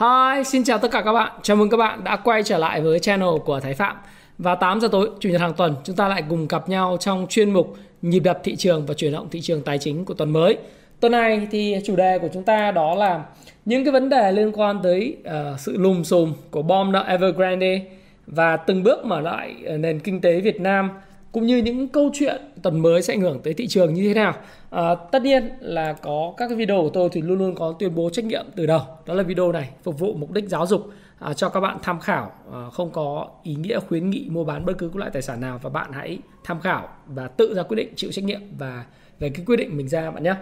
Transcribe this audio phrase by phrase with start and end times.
[0.00, 1.32] Hi, xin chào tất cả các bạn.
[1.42, 3.96] Chào mừng các bạn đã quay trở lại với channel của Thái Phạm.
[4.38, 7.26] Và 8 giờ tối, Chủ nhật hàng tuần, chúng ta lại cùng gặp nhau trong
[7.28, 10.32] chuyên mục Nhịp đập thị trường và chuyển động thị trường tài chính của tuần
[10.32, 10.58] mới.
[11.00, 13.22] Tuần này thì chủ đề của chúng ta đó là
[13.64, 17.82] những cái vấn đề liên quan tới uh, sự lùm xùm của bom nợ Evergrande
[18.26, 20.90] và từng bước mở lại ờ, nền kinh tế Việt Nam
[21.32, 24.14] cũng như những câu chuyện tuần mới sẽ ảnh hưởng tới thị trường như thế
[24.14, 24.34] nào.
[24.70, 27.94] À, tất nhiên là có các cái video của tôi thì luôn luôn có tuyên
[27.94, 28.80] bố trách nhiệm từ đầu.
[29.06, 32.00] Đó là video này phục vụ mục đích giáo dục à, cho các bạn tham
[32.00, 35.40] khảo, à, không có ý nghĩa khuyến nghị mua bán bất cứ loại tài sản
[35.40, 38.84] nào và bạn hãy tham khảo và tự ra quyết định chịu trách nhiệm và
[39.18, 40.34] về cái quyết định mình ra bạn nhé.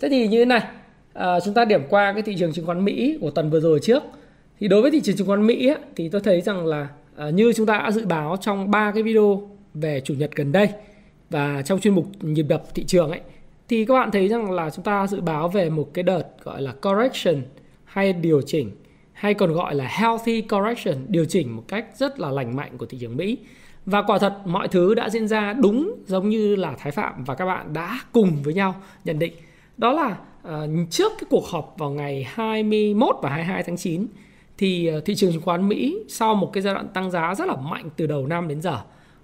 [0.00, 0.62] Thế thì như thế này,
[1.12, 3.80] à, chúng ta điểm qua cái thị trường chứng khoán Mỹ của tuần vừa rồi
[3.82, 4.02] trước.
[4.60, 7.30] Thì đối với thị trường chứng khoán Mỹ ấy, thì tôi thấy rằng là à,
[7.30, 10.68] như chúng ta đã dự báo trong ba cái video về chủ nhật gần đây.
[11.30, 13.20] Và trong chuyên mục nhịp đập thị trường ấy
[13.68, 16.62] thì các bạn thấy rằng là chúng ta dự báo về một cái đợt gọi
[16.62, 17.42] là correction
[17.84, 18.70] hay điều chỉnh
[19.12, 22.86] hay còn gọi là healthy correction điều chỉnh một cách rất là lành mạnh của
[22.86, 23.38] thị trường Mỹ.
[23.86, 27.34] Và quả thật mọi thứ đã diễn ra đúng giống như là Thái Phạm và
[27.34, 28.74] các bạn đã cùng với nhau
[29.04, 29.32] nhận định.
[29.76, 30.16] Đó là
[30.48, 34.06] uh, trước cái cuộc họp vào ngày 21 và 22 tháng 9
[34.58, 37.48] thì ờ, thị trường chứng khoán Mỹ sau một cái giai đoạn tăng giá rất
[37.48, 38.80] là mạnh từ đầu năm đến giờ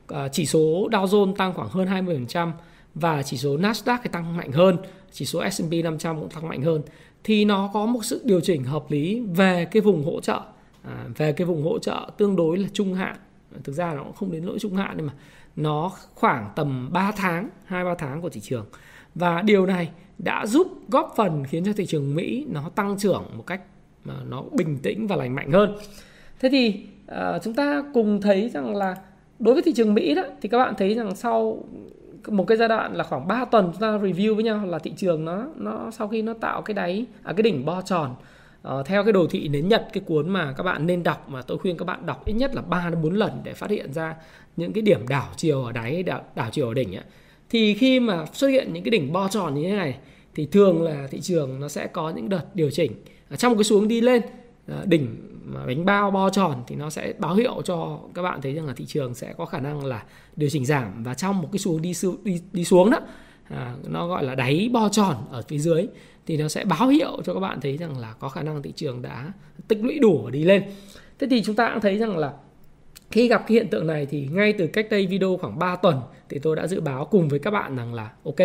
[0.08, 2.50] À, chỉ số Dow Jones tăng khoảng hơn 20%
[2.94, 4.76] và chỉ số Nasdaq thì tăng mạnh hơn,
[5.12, 6.82] chỉ số S&P 500 cũng tăng mạnh hơn
[7.24, 10.40] thì nó có một sự điều chỉnh hợp lý về cái vùng hỗ trợ.
[10.82, 13.16] À, về cái vùng hỗ trợ tương đối là trung hạn.
[13.64, 15.12] Thực ra nó cũng không đến lỗi trung hạn nhưng mà
[15.56, 18.66] nó khoảng tầm 3 tháng 2 3 tháng của thị trường.
[19.14, 23.24] Và điều này đã giúp góp phần khiến cho thị trường Mỹ nó tăng trưởng
[23.36, 23.60] một cách
[24.04, 25.76] mà nó bình tĩnh và lành mạnh hơn.
[26.40, 28.96] Thế thì à, chúng ta cùng thấy rằng là
[29.44, 31.64] đối với thị trường Mỹ đó thì các bạn thấy rằng sau
[32.28, 34.92] một cái giai đoạn là khoảng 3 tuần chúng ta review với nhau là thị
[34.96, 38.14] trường nó nó sau khi nó tạo cái đáy à, cái đỉnh bo tròn
[38.68, 41.42] uh, theo cái đồ thị nến Nhật cái cuốn mà các bạn nên đọc mà
[41.42, 43.92] tôi khuyên các bạn đọc ít nhất là 3 đến 4 lần để phát hiện
[43.92, 44.14] ra
[44.56, 47.04] những cái điểm đảo chiều ở đáy đảo, đảo chiều ở đỉnh ấy.
[47.50, 49.96] thì khi mà xuất hiện những cái đỉnh bo tròn như thế này
[50.34, 52.92] thì thường là thị trường nó sẽ có những đợt điều chỉnh
[53.36, 54.22] trong cái xuống đi lên
[54.68, 55.16] ờ, đỉnh
[55.66, 58.72] bánh bao bo tròn thì nó sẽ báo hiệu cho các bạn thấy rằng là
[58.76, 60.04] thị trường sẽ có khả năng là
[60.36, 61.02] điều chỉnh giảm.
[61.04, 61.92] Và trong một cái xuống đi
[62.24, 62.98] đi, đi xuống đó
[63.44, 65.86] à, nó gọi là đáy bo tròn ở phía dưới
[66.26, 68.72] thì nó sẽ báo hiệu cho các bạn thấy rằng là có khả năng thị
[68.76, 69.32] trường đã
[69.68, 70.62] tích lũy đủ và đi lên.
[71.18, 72.32] Thế thì chúng ta cũng thấy rằng là
[73.10, 76.00] khi gặp cái hiện tượng này thì ngay từ cách đây video khoảng 3 tuần
[76.28, 78.36] thì tôi đã dự báo cùng với các bạn rằng là ok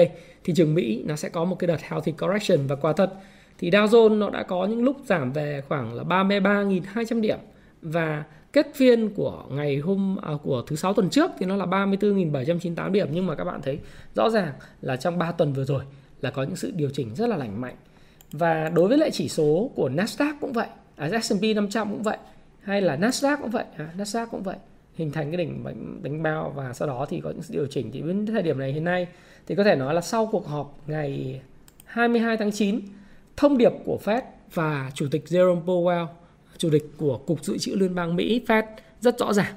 [0.43, 3.13] thị trường Mỹ nó sẽ có một cái đợt healthy correction và quả thật
[3.59, 7.37] thì Dow Jones nó đã có những lúc giảm về khoảng là 33.200 điểm.
[7.81, 11.65] Và kết phiên của ngày hôm à, của thứ sáu tuần trước thì nó là
[11.65, 13.07] 34.798 điểm.
[13.11, 13.79] Nhưng mà các bạn thấy
[14.15, 15.83] rõ ràng là trong 3 tuần vừa rồi
[16.21, 17.75] là có những sự điều chỉnh rất là lành mạnh.
[18.31, 22.17] Và đối với lại chỉ số của Nasdaq cũng vậy, à, S&P 500 cũng vậy
[22.61, 24.57] hay là Nasdaq cũng vậy, à, Nasdaq cũng vậy
[24.95, 25.63] hình thành cái đỉnh
[26.03, 27.91] bánh, bao và sau đó thì có những sự điều chỉnh.
[27.91, 29.07] Thì đến thời điểm này hiện nay
[29.47, 31.41] thì có thể nói là sau cuộc họp ngày
[31.85, 32.79] 22 tháng 9
[33.39, 34.22] thông điệp của Fed
[34.53, 36.07] và chủ tịch Jerome Powell,
[36.57, 38.63] chủ tịch của Cục Dự trữ Liên bang Mỹ Fed
[39.01, 39.53] rất rõ ràng.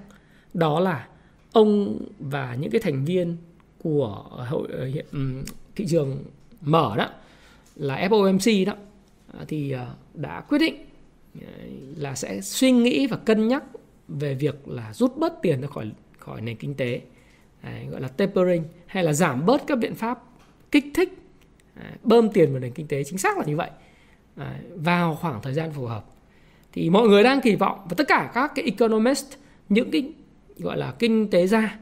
[0.55, 1.09] Đó là
[1.53, 3.37] ông và những cái thành viên
[3.83, 5.05] của hội ờ, hiện
[5.77, 6.25] thị trường
[6.61, 7.09] mở đó
[7.77, 8.73] là FOMC đó
[9.39, 10.85] à, thì ờ, đã quyết định
[11.41, 11.47] ờ,
[11.97, 13.65] là sẽ suy nghĩ và cân nhắc
[14.09, 17.01] về việc là rút bớt tiền ra khỏi khỏi nền kinh tế
[17.63, 20.25] Đấy, gọi là tapering hay là giảm bớt các biện pháp
[20.71, 21.22] kích thích
[21.83, 23.71] À, bơm tiền vào nền kinh tế chính xác là như vậy
[24.37, 26.05] à, vào khoảng thời gian phù hợp
[26.73, 29.27] thì mọi người đang kỳ vọng và tất cả các cái economist
[29.69, 30.13] những cái
[30.59, 31.79] gọi là kinh tế gia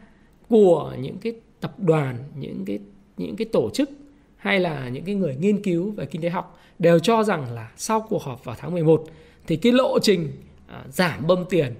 [0.48, 2.78] của những cái tập đoàn những cái
[3.16, 3.90] những cái tổ chức
[4.36, 7.70] hay là những cái người nghiên cứu về kinh tế học đều cho rằng là
[7.76, 9.04] sau cuộc họp vào tháng 11
[9.46, 10.32] thì cái lộ trình
[10.66, 11.74] à, giảm bơm tiền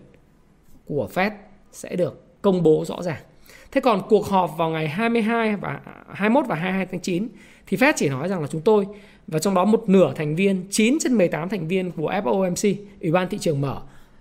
[0.87, 1.31] của Fed
[1.73, 3.23] sẽ được công bố rõ ràng.
[3.71, 7.29] Thế còn cuộc họp vào ngày 22 và à, 21 và 22 tháng 9
[7.71, 8.87] thì Fed chỉ nói rằng là chúng tôi
[9.27, 13.13] và trong đó một nửa thành viên 9 trên 18 thành viên của FOMC Ủy
[13.13, 13.81] ban thị trường mở,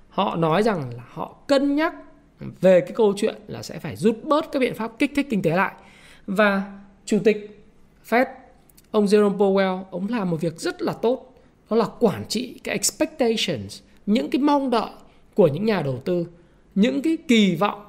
[0.09, 1.93] họ nói rằng là họ cân nhắc
[2.61, 5.41] về cái câu chuyện là sẽ phải rút bớt các biện pháp kích thích kinh
[5.41, 5.73] tế lại.
[6.27, 7.65] Và chủ tịch
[8.09, 8.25] Fed,
[8.91, 11.35] ông Jerome Powell, ông làm một việc rất là tốt,
[11.69, 14.89] đó là quản trị cái expectations, những cái mong đợi
[15.33, 16.25] của những nhà đầu tư,
[16.75, 17.81] những cái kỳ vọng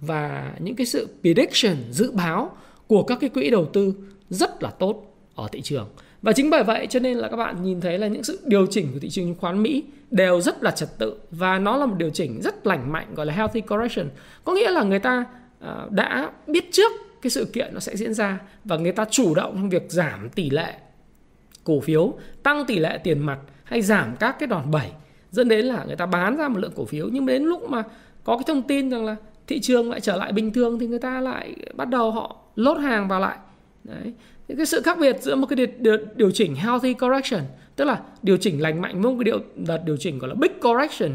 [0.00, 2.50] và những cái sự prediction, dự báo
[2.86, 3.94] của các cái quỹ đầu tư
[4.30, 5.07] rất là tốt
[5.38, 5.88] ở thị trường.
[6.22, 8.66] Và chính bởi vậy cho nên là các bạn nhìn thấy là những sự điều
[8.66, 11.86] chỉnh của thị trường chứng khoán Mỹ đều rất là trật tự và nó là
[11.86, 14.08] một điều chỉnh rất lành mạnh, gọi là healthy correction.
[14.44, 15.24] Có nghĩa là người ta
[15.60, 16.92] à, đã biết trước
[17.22, 20.28] cái sự kiện nó sẽ diễn ra và người ta chủ động trong việc giảm
[20.30, 20.74] tỷ lệ
[21.64, 24.90] cổ phiếu, tăng tỷ lệ tiền mặt hay giảm các cái đòn bẩy.
[25.30, 27.82] Dẫn đến là người ta bán ra một lượng cổ phiếu nhưng đến lúc mà
[28.24, 30.98] có cái thông tin rằng là thị trường lại trở lại bình thường thì người
[30.98, 33.36] ta lại bắt đầu họ lốt hàng vào lại.
[33.84, 34.12] Đấy
[34.56, 37.42] cái sự khác biệt giữa một cái điều, điều, điều chỉnh healthy correction
[37.76, 40.34] tức là điều chỉnh lành mạnh với một cái điều đợt điều chỉnh gọi là
[40.34, 41.10] big correction.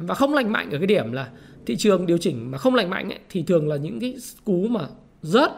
[0.00, 1.28] Và không lành mạnh ở cái điểm là
[1.66, 4.66] thị trường điều chỉnh mà không lành mạnh ấy, thì thường là những cái cú
[4.70, 4.80] mà
[5.22, 5.50] rớt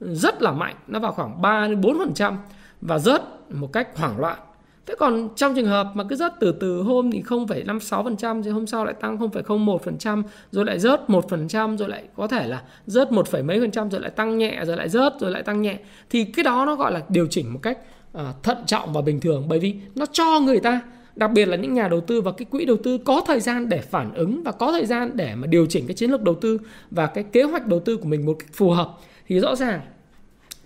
[0.00, 2.36] rất là mạnh nó vào khoảng 3 đến 4%
[2.80, 4.38] và rớt một cách hoảng loạn.
[4.86, 8.66] Thế còn trong trường hợp mà cứ rớt từ từ hôm thì 0,56% rồi hôm
[8.66, 13.26] sau lại tăng 0,01% rồi lại rớt 1% rồi lại có thể là rớt 1,
[13.44, 15.78] mấy phần trăm rồi lại tăng nhẹ rồi lại rớt rồi lại tăng nhẹ
[16.10, 17.78] thì cái đó nó gọi là điều chỉnh một cách
[18.18, 19.44] uh, thận trọng và bình thường.
[19.48, 20.80] Bởi vì nó cho người ta
[21.16, 23.68] đặc biệt là những nhà đầu tư và cái quỹ đầu tư có thời gian
[23.68, 26.34] để phản ứng và có thời gian để mà điều chỉnh cái chiến lược đầu
[26.34, 26.60] tư
[26.90, 28.90] và cái kế hoạch đầu tư của mình một cách phù hợp
[29.26, 29.80] thì rõ ràng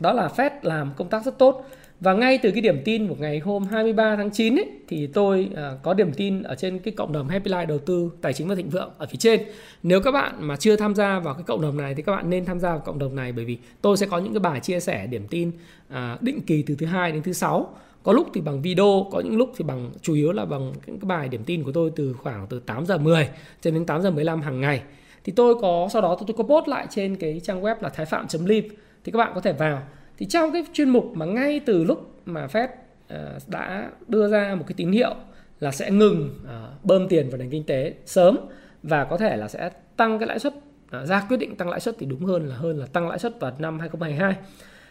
[0.00, 1.64] đó là Fed làm công tác rất tốt
[2.00, 5.48] và ngay từ cái điểm tin của ngày hôm 23 tháng 9 ấy, thì tôi
[5.56, 8.48] à, có điểm tin ở trên cái cộng đồng Happy Life đầu tư tài chính
[8.48, 9.40] và thịnh vượng ở phía trên.
[9.82, 12.30] Nếu các bạn mà chưa tham gia vào cái cộng đồng này thì các bạn
[12.30, 14.60] nên tham gia vào cộng đồng này bởi vì tôi sẽ có những cái bài
[14.60, 15.52] chia sẻ điểm tin
[15.88, 17.74] à, định kỳ từ thứ hai đến thứ sáu.
[18.02, 21.00] Có lúc thì bằng video, có những lúc thì bằng chủ yếu là bằng những
[21.00, 23.28] cái bài điểm tin của tôi từ khoảng từ 8 giờ 10
[23.60, 24.82] cho đến 8 giờ 15 hàng ngày.
[25.24, 27.88] Thì tôi có sau đó tôi, tôi có post lại trên cái trang web là
[27.88, 28.68] thái phạm.live
[29.04, 29.82] thì các bạn có thể vào
[30.18, 32.68] thì trong cái chuyên mục mà ngay từ lúc mà Fed
[33.08, 35.14] ờ, đã đưa ra một cái tín hiệu
[35.60, 38.38] là sẽ ngừng ờ, bơm tiền vào nền kinh tế sớm
[38.82, 40.54] và có thể là sẽ tăng cái lãi suất
[40.90, 43.18] ờ, ra quyết định tăng lãi suất thì đúng hơn là hơn là tăng lãi
[43.18, 44.36] suất vào năm 2022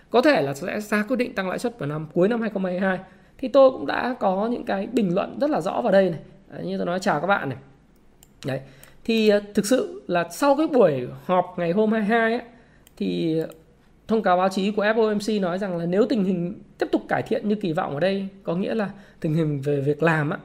[0.09, 2.99] có thể là sẽ ra quyết định tăng lãi suất vào năm cuối năm 2022
[3.37, 6.19] thì tôi cũng đã có những cái bình luận rất là rõ vào đây này.
[6.49, 7.57] Đấy, như tôi nói chào các bạn này.
[8.45, 8.59] Đấy
[9.03, 12.41] thì thực sự là sau cái buổi họp ngày hôm 22 ấy,
[12.97, 13.41] thì
[14.07, 17.21] thông cáo báo chí của FOMC nói rằng là nếu tình hình tiếp tục cải
[17.21, 18.89] thiện như kỳ vọng ở đây có nghĩa là
[19.19, 20.37] tình hình về việc làm á,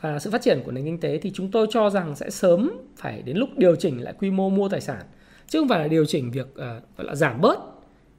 [0.00, 2.70] và sự phát triển của nền kinh tế thì chúng tôi cho rằng sẽ sớm
[2.96, 5.02] phải đến lúc điều chỉnh lại quy mô mua tài sản
[5.48, 6.56] chứ không phải là điều chỉnh việc uh,
[6.96, 7.58] gọi là giảm bớt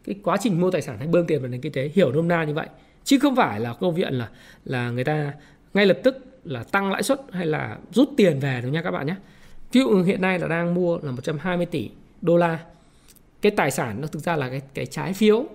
[0.04, 2.28] cái quá trình mua tài sản hay bơm tiền vào nền kinh tế hiểu nôm
[2.28, 2.68] na như vậy.
[3.04, 4.30] Chứ không phải là câu chuyện là
[4.66, 5.34] là người ta
[5.74, 8.92] ngay lập tức là tăng lãi suất hay là rút tiền về đâu nha các
[8.92, 9.16] bạn nhé.
[9.72, 11.90] Ví dụ hiện nay là đang mua là 120 tỷ
[12.22, 12.60] đô la
[13.41, 15.45] cái tài sản nó thực ra là cái cái trái phiếu.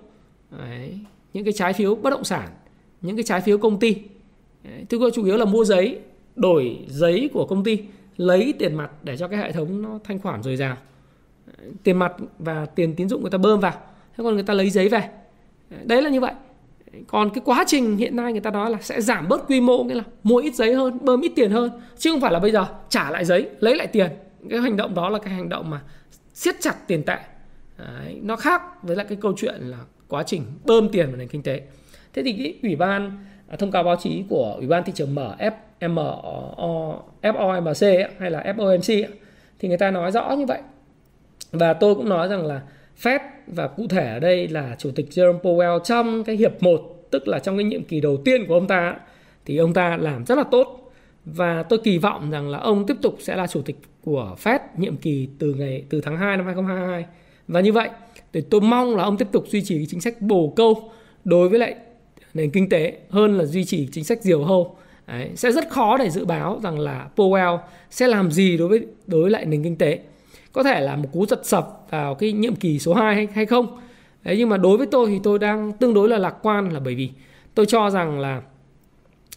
[0.51, 0.99] Đấy.
[1.33, 2.49] những cái trái phiếu bất động sản,
[3.01, 3.95] những cái trái phiếu công ty.
[4.63, 4.85] Đấy.
[4.89, 5.99] tôi chủ yếu là mua giấy,
[6.35, 7.79] đổi giấy của công ty,
[8.17, 10.77] lấy tiền mặt để cho cái hệ thống nó thanh khoản dồi dào
[11.83, 13.73] tiền mặt và tiền tín dụng người ta bơm vào,
[14.17, 15.09] thế còn người ta lấy giấy về.
[15.83, 16.33] Đấy là như vậy.
[17.07, 19.83] Còn cái quá trình hiện nay người ta nói là sẽ giảm bớt quy mô,
[19.83, 22.51] nghĩa là mua ít giấy hơn, bơm ít tiền hơn, chứ không phải là bây
[22.51, 24.09] giờ trả lại giấy, lấy lại tiền.
[24.49, 25.81] Cái hành động đó là cái hành động mà
[26.33, 27.17] siết chặt tiền tệ.
[27.77, 29.77] Đấy, nó khác với lại cái câu chuyện là
[30.07, 31.61] quá trình bơm tiền vào nền kinh tế.
[32.13, 35.15] Thế thì cái ủy ban à, thông cáo báo chí của ủy ban thị trường
[35.15, 35.35] mở
[35.79, 39.13] FMO, FOMC ấy, hay là FOMC ấy,
[39.59, 40.59] thì người ta nói rõ như vậy.
[41.51, 42.61] Và tôi cũng nói rằng là
[43.01, 47.07] Fed và cụ thể ở đây là chủ tịch Jerome Powell trong cái hiệp 1
[47.11, 48.95] tức là trong cái nhiệm kỳ đầu tiên của ông ta
[49.45, 50.91] thì ông ta làm rất là tốt.
[51.25, 54.59] Và tôi kỳ vọng rằng là ông tiếp tục sẽ là chủ tịch của Fed
[54.77, 57.05] nhiệm kỳ từ ngày từ tháng 2 năm 2022
[57.47, 57.89] và như vậy
[58.33, 60.91] thì tôi mong là ông tiếp tục duy trì cái chính sách bổ câu
[61.23, 61.75] đối với lại
[62.33, 64.75] nền kinh tế hơn là duy trì chính sách diều hâu.
[65.07, 67.59] Đấy, sẽ rất khó để dự báo rằng là Powell
[67.89, 69.99] sẽ làm gì đối với đối với lại nền kinh tế.
[70.53, 73.45] Có thể là một cú giật sập vào cái nhiệm kỳ số 2 hay, hay
[73.45, 73.77] không.
[74.23, 76.79] Đấy, nhưng mà đối với tôi thì tôi đang tương đối là lạc quan là
[76.79, 77.09] bởi vì
[77.55, 78.41] tôi cho rằng là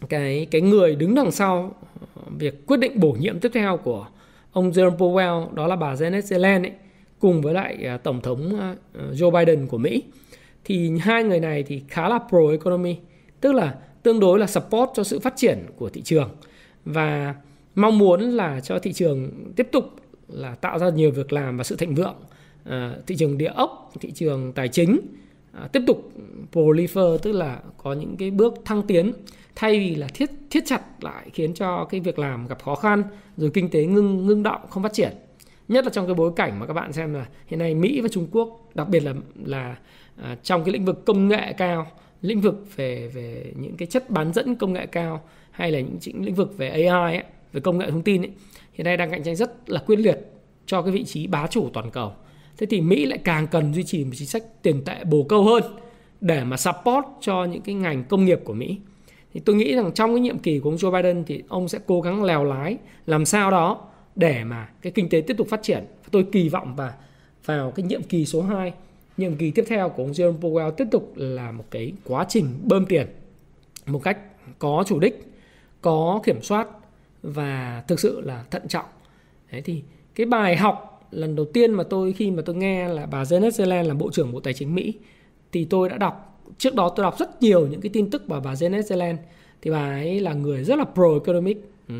[0.09, 1.75] cái cái người đứng đằng sau
[2.15, 4.07] ờ, việc quyết định bổ nhiệm tiếp theo của
[4.51, 6.71] ông Jerome Powell đó là bà Janet Yellen ấy
[7.19, 10.03] cùng với lại à, tổng thống à, à, Joe Biden của Mỹ
[10.65, 12.97] thì hai người này thì khá là pro economy
[13.41, 16.29] tức là tương đối là support cho sự phát triển của thị trường
[16.85, 17.35] và
[17.75, 19.85] mong muốn là cho thị trường tiếp tục
[20.27, 22.15] là tạo ra nhiều việc làm và sự thịnh vượng
[22.63, 24.99] à, thị trường địa ốc thị trường tài chính
[25.71, 26.11] tiếp tục
[26.51, 29.11] prolifer tức là có những cái bước thăng tiến
[29.55, 33.03] thay vì là thiết thiết chặt lại khiến cho cái việc làm gặp khó khăn
[33.37, 35.11] rồi kinh tế ngưng ngưng động không phát triển
[35.69, 38.09] nhất là trong cái bối cảnh mà các bạn xem là hiện nay Mỹ và
[38.11, 39.77] Trung Quốc đặc biệt là là
[40.23, 41.87] à, trong cái lĩnh vực công nghệ cao
[42.21, 45.21] lĩnh vực về về những cái chất bán dẫn công nghệ cao
[45.51, 47.23] hay là những lĩnh vực về AI ấy,
[47.53, 48.31] về công nghệ thông tin ấy,
[48.73, 50.19] hiện nay đang cạnh tranh rất là quyết liệt
[50.65, 52.11] cho cái vị trí bá chủ toàn cầu.
[52.57, 55.43] Thế thì Mỹ lại càng cần duy trì một chính sách tiền tệ bổ câu
[55.43, 55.63] hơn
[56.21, 58.77] để mà support cho những cái ngành công nghiệp của Mỹ.
[59.33, 61.79] Thì tôi nghĩ rằng trong cái nhiệm kỳ của ông Joe Biden thì ông sẽ
[61.87, 63.88] cố gắng lèo lái làm sao đó
[64.19, 65.85] để mà cái kinh tế tiếp tục phát triển.
[66.11, 66.93] Tôi kỳ vọng và
[67.45, 68.73] vào cái nhiệm kỳ số 2,
[69.17, 72.45] nhiệm kỳ tiếp theo của ông Jerome Powell tiếp tục là một cái quá trình
[72.63, 73.07] bơm tiền
[73.85, 74.17] một cách
[74.59, 75.31] có chủ đích,
[75.81, 76.67] có kiểm soát
[77.23, 78.85] và thực sự là thận trọng.
[79.51, 79.81] Đấy thì
[80.15, 83.51] cái bài học lần đầu tiên mà tôi khi mà tôi nghe là bà Janet
[83.59, 84.93] Yellen là Bộ trưởng Bộ Tài chính Mỹ
[85.51, 88.41] thì tôi đã đọc trước đó tôi đọc rất nhiều những cái tin tức của
[88.43, 89.17] bà Janet Yellen
[89.61, 91.57] thì bà ấy là người rất là pro economic
[91.87, 91.95] ừ.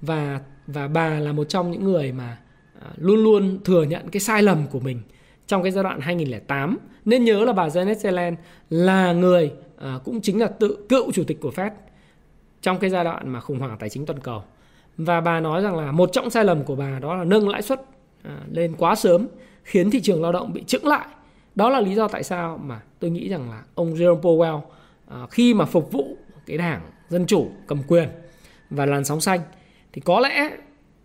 [0.00, 0.40] và
[0.72, 2.38] và bà là một trong những người mà
[2.80, 5.00] à, luôn luôn thừa nhận cái sai lầm của mình
[5.46, 8.36] trong cái giai đoạn 2008 nên nhớ là bà Janet Yellen
[8.70, 11.70] là người à, cũng chính là tự cựu chủ tịch của Fed
[12.62, 14.42] trong cái giai đoạn mà khủng hoảng tài chính toàn cầu.
[14.96, 17.62] Và bà nói rằng là một trong sai lầm của bà đó là nâng lãi
[17.62, 17.82] suất
[18.22, 19.26] à, lên quá sớm
[19.62, 21.06] khiến thị trường lao động bị chững lại.
[21.54, 24.60] Đó là lý do tại sao mà tôi nghĩ rằng là ông Jerome Powell
[25.08, 28.08] à, khi mà phục vụ cái đảng dân chủ cầm quyền
[28.70, 29.40] và làn sóng xanh
[29.92, 30.50] thì có lẽ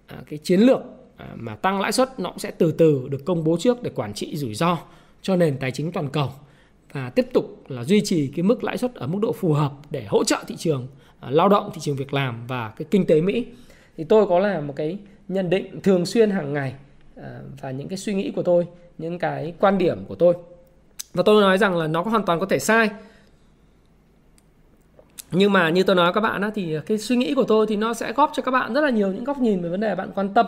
[0.07, 0.79] à, cái chiến lược
[1.17, 3.91] à, mà tăng lãi suất nó cũng sẽ từ từ được công bố trước để
[3.95, 4.77] quản trị rủi ro
[5.21, 6.29] cho nền tài chính toàn cầu
[6.91, 9.71] và tiếp tục là duy trì cái mức lãi suất ở mức độ phù hợp
[9.89, 10.87] để hỗ trợ thị trường
[11.19, 13.45] à, lao động, thị trường việc làm và cái kinh tế Mỹ.
[13.97, 16.73] Thì tôi có là một cái nhận định thường xuyên hàng ngày
[17.61, 20.33] và những cái suy nghĩ của tôi những cái quan điểm của tôi
[21.13, 22.89] và tôi nói rằng là nó hoàn toàn có thể sai
[25.31, 27.75] nhưng mà như tôi nói các bạn á, thì cái suy nghĩ của tôi thì
[27.75, 29.95] nó sẽ góp cho các bạn rất là nhiều những góc nhìn về vấn đề
[29.95, 30.45] bạn quan tâm.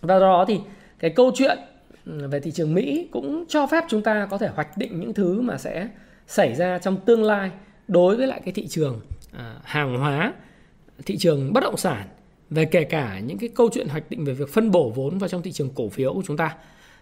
[0.00, 0.60] Và do đó thì
[0.98, 1.58] cái câu chuyện
[2.06, 5.14] ừ, về thị trường Mỹ cũng cho phép chúng ta có thể hoạch định những
[5.14, 5.88] thứ mà sẽ
[6.26, 7.50] xảy ra trong tương lai
[7.88, 9.00] đối với lại cái thị trường
[9.38, 10.32] à, hàng hóa
[11.06, 12.08] thị trường bất động sản
[12.50, 15.28] về kể cả những cái câu chuyện hoạch định về việc phân bổ vốn vào
[15.28, 16.56] trong thị trường cổ phiếu của chúng ta.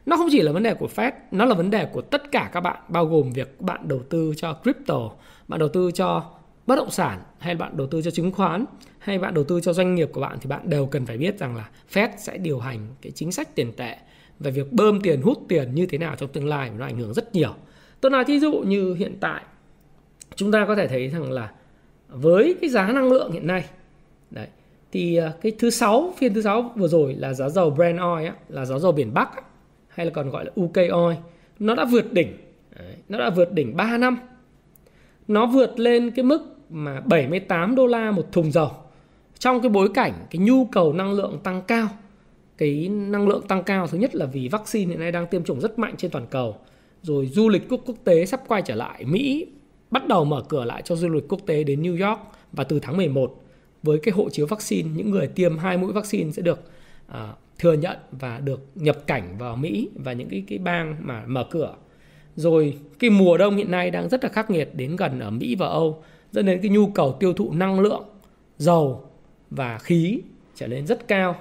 [0.07, 2.51] Nó không chỉ là vấn đề của Fed, nó là vấn đề của tất cả
[2.53, 5.11] các bạn, bao gồm việc bạn đầu tư cho crypto,
[5.49, 6.25] bạn đầu tư cho
[6.71, 8.65] bất động sản hay bạn đầu tư cho chứng khoán
[8.99, 11.39] hay bạn đầu tư cho doanh nghiệp của bạn thì bạn đều cần phải biết
[11.39, 13.97] rằng là Fed sẽ điều hành cái chính sách tiền tệ
[14.41, 17.15] về việc bơm tiền hút tiền như thế nào trong tương lai nó ảnh hưởng
[17.15, 17.55] rất nhiều.
[18.01, 19.43] Tôi nói thí dụ như hiện tại
[20.35, 21.53] chúng ta có thể thấy rằng là
[22.09, 23.65] với cái giá năng lượng hiện nay
[24.31, 24.47] đấy
[24.93, 28.27] thì à, cái thứ sáu phiên thứ sáu vừa rồi là giá dầu Brent oil
[28.27, 29.43] á, là giá dầu biển Bắc á,
[29.89, 31.17] hay là còn gọi là UK Oil
[31.59, 32.37] nó đã vượt đỉnh
[32.79, 34.19] Đấy, nó đã vượt đỉnh 3 năm
[35.29, 38.71] nó vượt lên cái mức mà 78 đô la một thùng dầu.
[39.39, 41.89] Trong cái bối cảnh cái nhu cầu năng lượng tăng cao
[42.59, 45.61] cái năng lượng tăng cao thứ nhất là vì vaccine hiện nay đang tiêm chủng
[45.61, 46.57] rất mạnh trên toàn cầu.
[47.03, 49.47] Rồi du lịch quốc quốc tế sắp quay trở lại Mỹ
[49.91, 52.21] bắt đầu mở cửa lại cho du lịch quốc tế đến New York
[52.53, 53.43] và từ tháng 11
[53.83, 56.61] với cái hộ chiếu vaccine những người tiêm hai mũi vaccine sẽ được
[57.09, 57.17] uh,
[57.59, 61.45] thừa nhận và được nhập cảnh vào Mỹ và những cái cái bang mà mở
[61.51, 61.75] cửa.
[62.37, 65.55] Rồi cái mùa đông hiện nay đang rất là khắc nghiệt đến gần ở Mỹ
[65.55, 68.05] và Âu dẫn đến cái nhu cầu tiêu thụ năng lượng,
[68.59, 69.05] dầu
[69.51, 70.21] và khí
[70.55, 71.37] trở nên rất cao.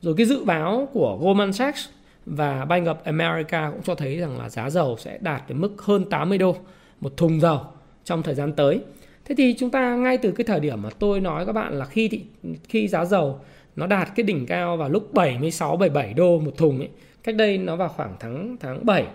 [0.00, 1.88] Rồi cái dự báo của Goldman Sachs
[2.26, 5.82] và Bank of America cũng cho thấy rằng là giá dầu sẽ đạt đến mức
[5.82, 6.56] hơn 80 đô
[7.00, 7.60] một thùng dầu
[8.04, 8.80] trong thời gian tới.
[9.24, 11.84] Thế thì chúng ta ngay từ cái thời điểm mà tôi nói các bạn là
[11.84, 12.24] khi thị,
[12.68, 13.40] khi giá dầu
[13.76, 16.88] nó đạt cái đỉnh cao vào lúc 76 77 đô một thùng ấy.
[17.22, 19.06] Cách đây nó vào khoảng tháng tháng 7.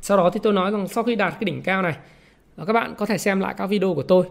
[0.00, 1.96] Sau đó thì tôi nói rằng sau khi đạt cái đỉnh cao này
[2.64, 4.24] các bạn có thể xem lại các video của tôi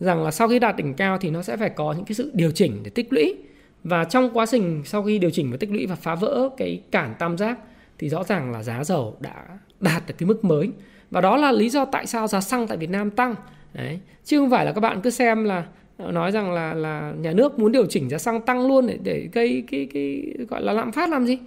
[0.00, 2.30] rằng là sau khi đạt đỉnh cao thì nó sẽ phải có những cái sự
[2.34, 3.36] điều chỉnh để tích lũy.
[3.84, 6.80] Và trong quá trình sau khi điều chỉnh và tích lũy và phá vỡ cái
[6.90, 7.58] cản tam giác
[7.98, 9.44] thì rõ ràng là giá dầu đã
[9.80, 10.70] đạt được cái mức mới.
[11.10, 13.34] Và đó là lý do tại sao giá xăng tại Việt Nam tăng.
[13.72, 15.64] Đấy, chứ không phải là các bạn cứ xem là
[15.96, 18.98] ờ, nói rằng là là nhà nước muốn điều chỉnh giá xăng tăng luôn để
[19.02, 21.38] để gây cái cái, gọi là lạm phát làm gì?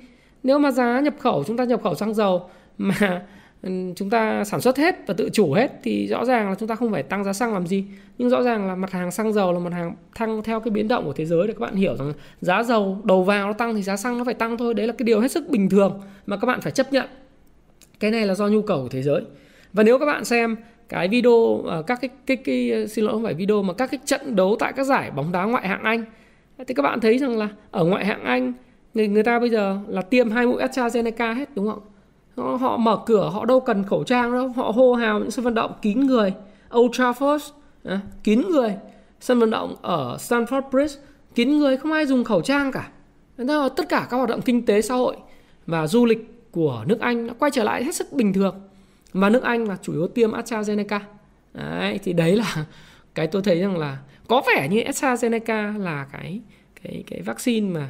[0.43, 3.25] Nếu mà giá nhập khẩu, chúng ta nhập khẩu xăng dầu mà
[3.95, 6.75] chúng ta sản xuất hết và tự chủ hết thì rõ ràng là chúng ta
[6.75, 7.85] không phải tăng giá xăng làm gì.
[8.17, 10.87] Nhưng rõ ràng là mặt hàng xăng dầu là mặt hàng tăng theo cái biến
[10.87, 13.75] động của thế giới để các bạn hiểu rằng giá dầu đầu vào nó tăng
[13.75, 14.73] thì giá xăng nó phải tăng thôi.
[14.73, 17.05] Đấy là cái điều hết sức bình thường mà các bạn phải chấp nhận.
[17.99, 19.21] Cái này là do nhu cầu của thế giới.
[19.73, 20.55] Và nếu các bạn xem
[20.89, 23.99] cái video à, các cái, cái cái xin lỗi không phải video mà các cái
[24.05, 26.03] trận đấu tại các giải bóng đá ngoại hạng Anh
[26.67, 28.53] thì các bạn thấy rằng là ở ngoại hạng Anh
[28.93, 31.79] người người ta bây giờ là tiêm hai mũi AstraZeneca hết đúng không?
[32.37, 35.53] Họ, mở cửa họ đâu cần khẩu trang đâu, họ hô hào những sân vận
[35.53, 36.33] động kín người,
[36.77, 37.39] Old Trafford
[37.83, 38.75] à, kín người,
[39.19, 40.95] sân vận động ở Stamford Bridge
[41.35, 42.89] kín người không ai dùng khẩu trang cả.
[43.37, 45.15] Nên tất cả các hoạt động kinh tế xã hội
[45.65, 48.55] và du lịch của nước Anh nó quay trở lại hết sức bình thường.
[49.13, 50.99] Và nước Anh là chủ yếu tiêm AstraZeneca.
[51.53, 52.65] Đấy thì đấy là
[53.15, 56.41] cái tôi thấy rằng là có vẻ như AstraZeneca là cái
[56.83, 57.89] cái cái vaccine mà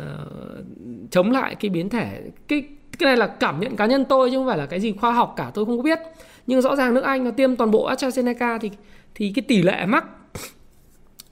[0.00, 0.64] uh,
[1.10, 2.64] chống lại cái biến thể cái
[2.98, 5.12] cái này là cảm nhận cá nhân tôi chứ không phải là cái gì khoa
[5.12, 5.98] học cả tôi không có biết.
[6.46, 8.70] Nhưng rõ ràng nước Anh nó tiêm toàn bộ AstraZeneca thì
[9.14, 10.04] thì cái tỷ lệ mắc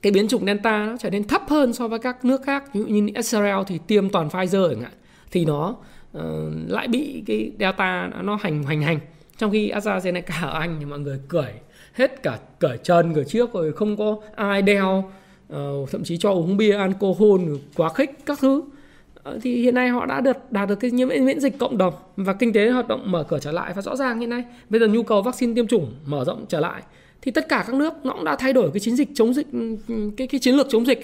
[0.01, 2.73] cái biến chủng Delta nó trở nên thấp hơn so với các nước khác.
[2.73, 4.91] Ví dụ như Israel thì tiêm toàn Pfizer chẳng hạn
[5.31, 5.75] thì nó
[6.17, 6.23] uh,
[6.67, 8.99] lại bị cái Delta nó hành hành hành.
[9.37, 11.53] Trong khi AstraZeneca ở Anh thì mọi người cười
[11.93, 15.11] hết cả cởi chân cởi trước rồi không có ai đeo
[15.53, 17.41] uh, thậm chí cho uống bia alcohol
[17.75, 18.63] quá khích các thứ.
[19.27, 21.93] Ờ, thì hiện nay họ đã được đạt được cái nhiễm miễn dịch cộng đồng
[22.17, 24.79] và kinh tế hoạt động mở cửa trở lại và rõ ràng hiện nay bây
[24.79, 26.81] giờ nhu cầu vaccine tiêm chủng mở rộng trở lại
[27.21, 29.47] thì tất cả các nước nó cũng đã thay đổi cái chiến dịch chống dịch
[30.17, 31.03] cái cái chiến lược chống dịch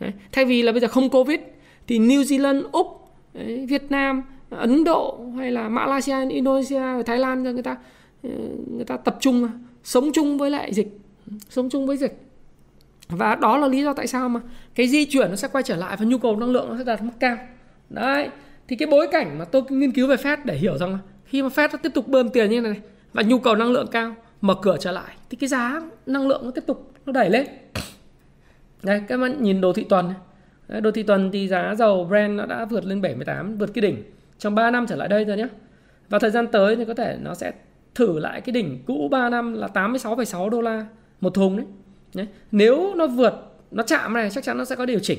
[0.00, 0.12] Đấy.
[0.32, 1.40] thay vì là bây giờ không covid
[1.86, 2.86] thì New Zealand úc
[3.34, 7.76] Đấy, Việt Nam Ấn Độ hay là Malaysia Indonesia Thái Lan người ta
[8.22, 8.30] ờ,
[8.76, 9.48] người ta tập trung
[9.84, 10.98] sống chung với lại dịch
[11.48, 12.18] sống chung với dịch
[13.08, 14.40] và đó là lý do tại sao mà
[14.74, 16.84] cái di chuyển nó sẽ quay trở lại và nhu cầu năng lượng nó sẽ
[16.84, 17.36] đạt mức cao
[17.94, 18.28] đấy
[18.68, 21.48] thì cái bối cảnh mà tôi nghiên cứu về Fed để hiểu rằng khi mà
[21.48, 22.80] Fed nó tiếp tục bơm tiền như này
[23.12, 26.40] và nhu cầu năng lượng cao mở cửa trở lại thì cái giá năng lượng
[26.44, 27.46] nó tiếp tục nó đẩy lên
[28.82, 30.12] đây các bạn nhìn đồ thị tuần
[30.68, 33.82] Đấy, đồ thị tuần thì giá dầu Brent nó đã vượt lên 78 vượt cái
[33.82, 34.02] đỉnh
[34.38, 35.48] trong 3 năm trở lại đây rồi nhé
[36.08, 37.52] và thời gian tới thì có thể nó sẽ
[37.94, 40.86] thử lại cái đỉnh cũ 3 năm là 86,6 đô la
[41.20, 41.66] một thùng đấy.
[42.14, 42.26] đấy.
[42.52, 43.34] Nếu nó vượt,
[43.70, 45.18] nó chạm này chắc chắn nó sẽ có điều chỉnh.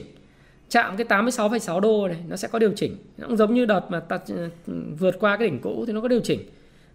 [0.70, 2.98] Chạm cái 86,6 đô này nó sẽ có điều chỉnh.
[3.18, 4.50] Nó cũng giống như đợt mà ta ừ,
[5.00, 6.40] vượt qua cái đỉnh cũ thì nó có điều chỉnh.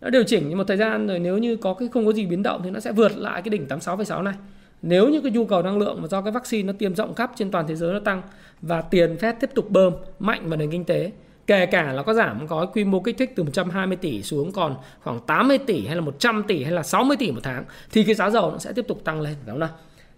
[0.00, 2.42] Nó điều chỉnh một thời gian rồi nếu như có cái không có gì biến
[2.42, 4.34] động thì nó sẽ vượt lại cái đỉnh 86,6 này.
[4.82, 7.32] Nếu như cái nhu cầu năng lượng mà do cái vaccine nó tiêm rộng khắp
[7.36, 8.22] trên toàn thế giới nó tăng
[8.62, 11.12] và tiền phép tiếp tục bơm mạnh vào nền kinh tế
[11.50, 14.76] kể cả là có giảm có quy mô kích thích từ 120 tỷ xuống còn
[15.02, 18.14] khoảng 80 tỷ hay là 100 tỷ hay là 60 tỷ một tháng thì cái
[18.14, 19.70] giá dầu nó sẽ tiếp tục tăng lên phải không nào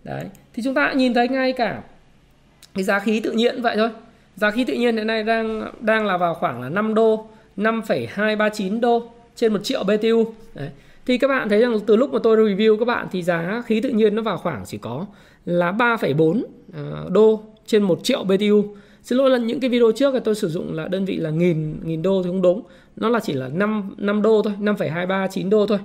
[0.04, 1.82] đấy thì chúng ta nhìn thấy ngay cả
[2.74, 3.88] cái giá khí tự nhiên vậy thôi.
[4.36, 8.80] Giá khí tự nhiên hiện nay đang đang là vào khoảng là 5 đô 5,239
[8.80, 10.68] đô trên 1 triệu BTU đấy.
[11.06, 13.80] thì các bạn thấy rằng từ lúc mà tôi review các bạn thì giá khí
[13.80, 15.06] tự nhiên nó vào khoảng chỉ có
[15.46, 16.42] là 3,4
[16.74, 20.34] à, đô trên 1 triệu BTU xin lỗi là những cái video trước là tôi
[20.34, 22.62] sử dụng là đơn vị là nghìn nghìn đô thì không đúng.
[22.96, 25.78] Nó là chỉ là 5 5 đô thôi 5,239 đô thôi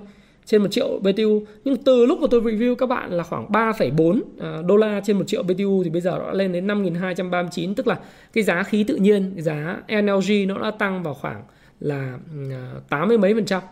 [0.48, 4.20] trên 1 triệu BTU nhưng từ lúc mà tôi review các bạn là khoảng 3,4
[4.40, 7.74] à, đô la trên 1 triệu BTU thì bây giờ nó đã lên đến 5.239
[7.74, 7.98] tức là
[8.32, 11.42] cái giá khí tự nhiên giá energy nó đã tăng vào khoảng
[11.80, 12.18] là
[12.50, 13.62] à, 80 mấy phần trăm.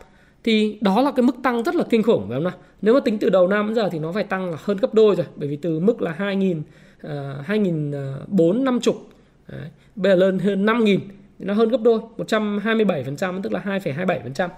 [0.44, 2.52] Thì đó là cái mức tăng rất là kinh khủng phải không nào?
[2.82, 4.94] Nếu mà tính từ đầu năm đến giờ thì nó phải tăng là hơn gấp
[4.94, 8.92] đôi rồi bởi vì từ mức là 2.000 uh, 2.450
[9.96, 10.98] Bây giờ lên hơn 5.000
[11.38, 14.48] nó hơn gấp đôi 127% tức là 2,27%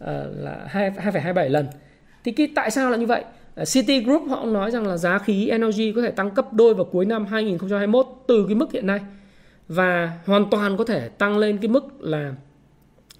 [0.00, 1.66] Ờ, là 2, 2,27 lần.
[2.24, 3.24] Thì cái tại sao là như vậy?
[3.54, 6.74] Ờ, City Group họ nói rằng là giá khí energy có thể tăng cấp đôi
[6.74, 9.00] vào cuối năm 2021 từ cái mức hiện nay.
[9.68, 12.34] Và hoàn toàn có thể tăng lên cái mức là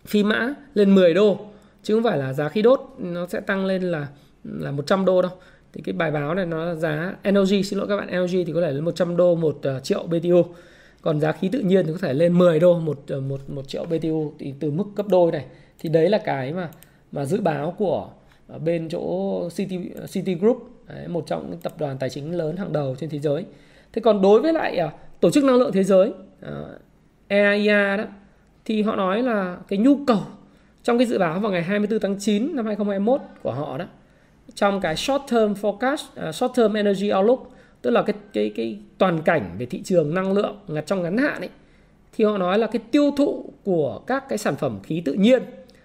[0.06, 1.38] phi mã lên 10 đô
[1.82, 4.06] chứ không phải là giá khí đốt nó sẽ tăng lên là
[4.44, 5.32] là 100 đô đâu.
[5.72, 8.52] Thì cái bài báo này nó là giá energy xin lỗi các bạn energy thì
[8.52, 10.44] có thể lên 100 đô một ờ, triệu BTU
[11.02, 13.68] còn giá khí tự nhiên thì có thể lên 10 đô một ờ, một một
[13.68, 15.44] triệu BTU thì từ mức cấp đôi này
[15.80, 16.68] thì đấy là cái mà
[17.12, 18.08] mà dự báo của
[18.48, 19.78] ờ, bên chỗ City
[20.12, 23.18] City Group đấy, một trong những tập đoàn tài chính lớn hàng đầu trên thế
[23.18, 23.44] giới.
[23.92, 24.90] Thế còn đối với lại ờ,
[25.20, 26.78] tổ chức năng lượng thế giới ờ,
[27.28, 28.04] EIA đó
[28.64, 30.20] thì họ nói là cái nhu cầu
[30.82, 33.84] trong cái dự báo vào ngày 24 tháng 9 năm 2021 của họ đó
[34.54, 37.50] trong cái short term forecast uh, short term energy outlook
[37.82, 41.18] tức là cái cái cái toàn cảnh về thị trường năng lượng là trong ngắn
[41.18, 41.50] hạn ấy
[42.12, 45.42] thì họ nói là cái tiêu thụ của các cái sản phẩm khí tự nhiên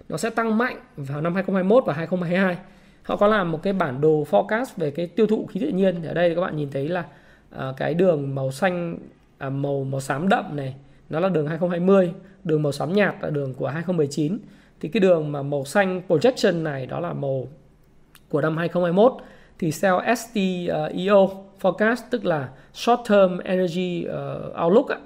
[0.09, 2.57] nó sẽ tăng mạnh vào năm 2021 và 2022.
[3.03, 6.03] Họ có làm một cái bản đồ forecast về cái tiêu thụ khí tự nhiên.
[6.03, 7.05] Ở đây các bạn nhìn thấy là
[7.49, 8.97] à, cái đường màu xanh
[9.37, 10.75] à, màu màu xám đậm này
[11.09, 12.11] nó là đường 2020,
[12.43, 14.37] đường màu xám nhạt là đường của 2019.
[14.79, 17.47] Thì cái đường mà màu xanh projection này đó là màu
[18.29, 19.13] của năm 2021
[19.59, 21.29] thì theo STEO
[21.61, 24.99] forecast tức là short term energy uh, outlook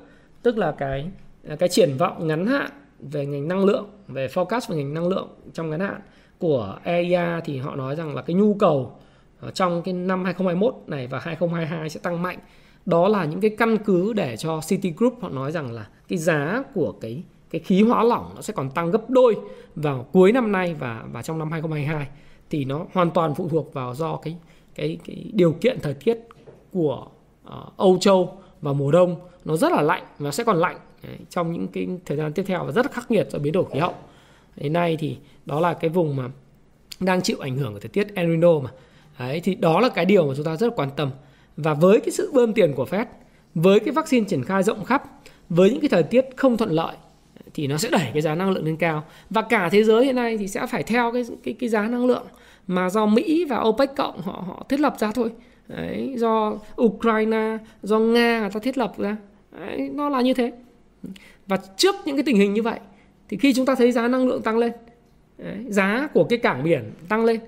[0.43, 1.09] tức là cái
[1.49, 5.07] à, cái triển vọng ngắn hạn về ngành năng lượng, về forecast về ngành năng
[5.07, 6.01] lượng trong ngắn hạn
[6.38, 8.91] của EIA thì họ nói rằng là cái nhu cầu
[9.39, 12.39] ờ, trong cái năm 2021 này và 2022 sẽ tăng mạnh.
[12.85, 16.63] Đó là những cái căn cứ để cho Citigroup họ nói rằng là cái giá
[16.73, 19.35] của cái cái khí hóa lỏng nó sẽ còn tăng gấp đôi
[19.75, 22.07] vào cuối năm nay và và trong năm 2022
[22.49, 24.38] thì nó hoàn toàn phụ thuộc vào do cái
[24.75, 26.17] cái cái điều kiện thời tiết
[26.73, 27.07] của
[27.47, 31.17] uh, Âu Châu vào mùa đông nó rất là lạnh và sẽ còn lạnh Đấy,
[31.29, 33.79] trong những cái thời gian tiếp theo và rất khắc nghiệt do biến đổi khí
[33.79, 33.93] hậu.
[34.55, 36.29] Đến nay thì đó là cái vùng mà
[36.99, 38.69] đang chịu ảnh hưởng của thời tiết El Nino mà
[39.19, 41.09] Đấy, thì đó là cái điều mà chúng ta rất là quan tâm.
[41.57, 43.05] Và với cái sự bơm tiền của Fed,
[43.55, 45.03] với cái vaccine triển khai rộng khắp,
[45.49, 46.95] với những cái thời tiết không thuận lợi
[47.53, 50.15] thì nó sẽ đẩy cái giá năng lượng lên cao và cả thế giới hiện
[50.15, 52.23] nay thì sẽ phải theo cái cái cái giá năng lượng
[52.67, 55.31] mà do Mỹ và OPEC cộng họ họ thiết lập ra thôi.
[55.67, 59.17] Đấy, do Ukraine, do Nga người ta thiết lập ra.
[59.59, 60.51] Đấy, nó là như thế.
[61.47, 62.79] Và trước những cái tình hình như vậy
[63.29, 64.71] thì khi chúng ta thấy giá năng lượng tăng lên,
[65.38, 67.39] đấy, giá của cái cảng biển tăng lên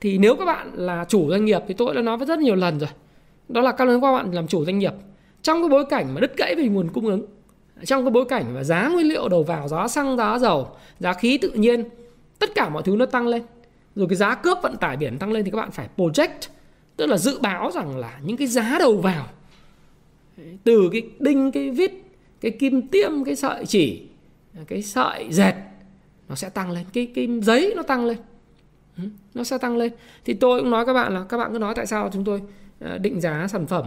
[0.00, 2.54] thì nếu các bạn là chủ doanh nghiệp thì tôi đã nói với rất nhiều
[2.54, 2.90] lần rồi.
[3.48, 4.92] Đó là các bạn làm chủ doanh nghiệp
[5.42, 7.26] trong cái bối cảnh mà đứt gãy về nguồn cung ứng
[7.84, 10.68] trong cái bối cảnh mà giá nguyên liệu đầu vào giá xăng giá dầu
[11.00, 11.84] giá khí tự nhiên
[12.38, 13.42] tất cả mọi thứ nó tăng lên
[13.94, 16.48] rồi cái giá cước vận tải biển tăng lên thì các bạn phải project
[16.96, 19.26] tức là dự báo rằng là những cái giá đầu vào
[20.64, 21.92] từ cái đinh cái vít
[22.44, 24.02] cái kim tiêm, cái sợi chỉ,
[24.66, 25.54] cái sợi dệt,
[26.28, 26.84] nó sẽ tăng lên.
[26.92, 28.16] Cái cái giấy nó tăng lên.
[29.34, 29.92] Nó sẽ tăng lên.
[30.24, 32.42] Thì tôi cũng nói các bạn là, các bạn cứ nói tại sao chúng tôi
[32.80, 33.86] ờ, định giá sản phẩm.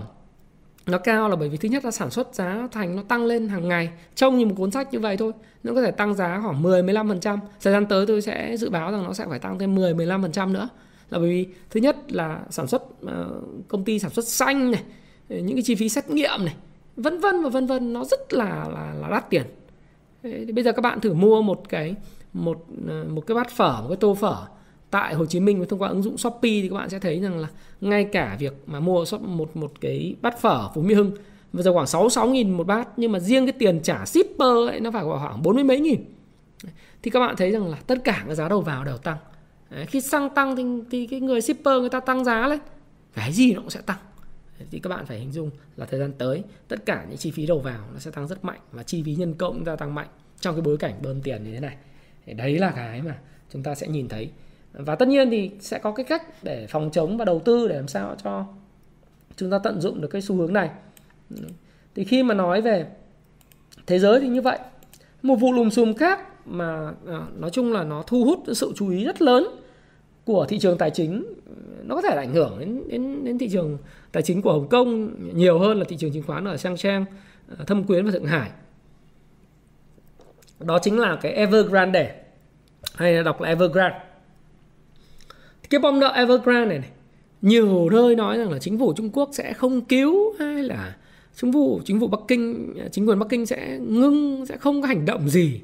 [0.85, 3.47] Nó cao là bởi vì thứ nhất là sản xuất giá thành nó tăng lên
[3.47, 5.31] hàng ngày, trông như một cuốn sách như vậy thôi.
[5.63, 8.91] Nó có thể tăng giá khoảng 10 15% thời gian tới tôi sẽ dự báo
[8.91, 10.69] rằng nó sẽ phải tăng thêm 10 15% nữa.
[11.09, 14.83] Là bởi vì thứ nhất là sản xuất ờ, công ty sản xuất xanh này,
[15.29, 16.55] những cái chi phí xét nghiệm này
[16.97, 19.43] vân vân và vân vân nó rất là là là đắt tiền.
[20.23, 21.95] Thì bây giờ các bạn thử mua một cái
[22.33, 24.45] một ờ, một cái bát phở một cái tô phở
[24.89, 27.37] tại Hồ Chí Minh thông qua ứng dụng Shopee thì các bạn sẽ thấy rằng
[27.37, 27.47] là
[27.81, 31.11] ngay cả việc mà mua một một cái bát phở Phú Mỹ Hưng
[31.53, 34.79] bây giờ khoảng 66 nghìn một bát nhưng mà riêng cái tiền trả shipper ấy
[34.79, 36.05] nó phải khoảng 40 mấy nghìn.
[37.03, 39.17] Thì các bạn thấy rằng là tất cả cái giá đầu vào đều tăng.
[39.69, 42.59] Đấy, khi xăng tăng thì, thì cái người shipper người ta tăng giá lên.
[43.13, 43.97] Cái gì nó cũng sẽ tăng
[44.71, 47.45] thì các bạn phải hình dung là thời gian tới, tất cả những chi phí
[47.45, 50.07] đầu vào nó sẽ tăng rất mạnh và chi phí nhân công gia tăng mạnh
[50.39, 51.77] trong cái bối cảnh bơm tiền như thế này.
[52.35, 53.17] Đấy là cái mà
[53.53, 54.29] chúng ta sẽ nhìn thấy.
[54.73, 57.75] Và tất nhiên thì sẽ có cái cách để phòng chống và đầu tư để
[57.75, 58.45] làm sao cho
[59.35, 60.69] chúng ta tận dụng được cái xu hướng này.
[61.95, 62.87] Thì khi mà nói về
[63.87, 64.59] thế giới thì như vậy.
[65.21, 68.89] Một vụ lùm xùm khác mà à, nói chung là nó thu hút sự chú
[68.89, 69.47] ý rất lớn
[70.27, 71.33] của thị trường tài chính
[71.83, 73.77] nó có thể ảnh hưởng đến đến đến thị trường
[74.11, 77.05] tài chính của Hồng Kông nhiều hơn là thị trường chứng khoán ở Sang Trang,
[77.57, 78.49] ờ, Thâm Quyến và Thượng Hải.
[80.59, 82.15] Đó chính là cái Evergrande
[82.95, 83.99] hay là đọc là Evergrande
[85.69, 86.89] cái bom nợ Evergrande này, này
[87.41, 90.95] nhiều nơi nói rằng là chính phủ Trung Quốc sẽ không cứu hay là
[91.35, 94.87] chính phủ chính phủ Bắc Kinh chính quyền Bắc Kinh sẽ ngưng sẽ không có
[94.87, 95.61] hành động gì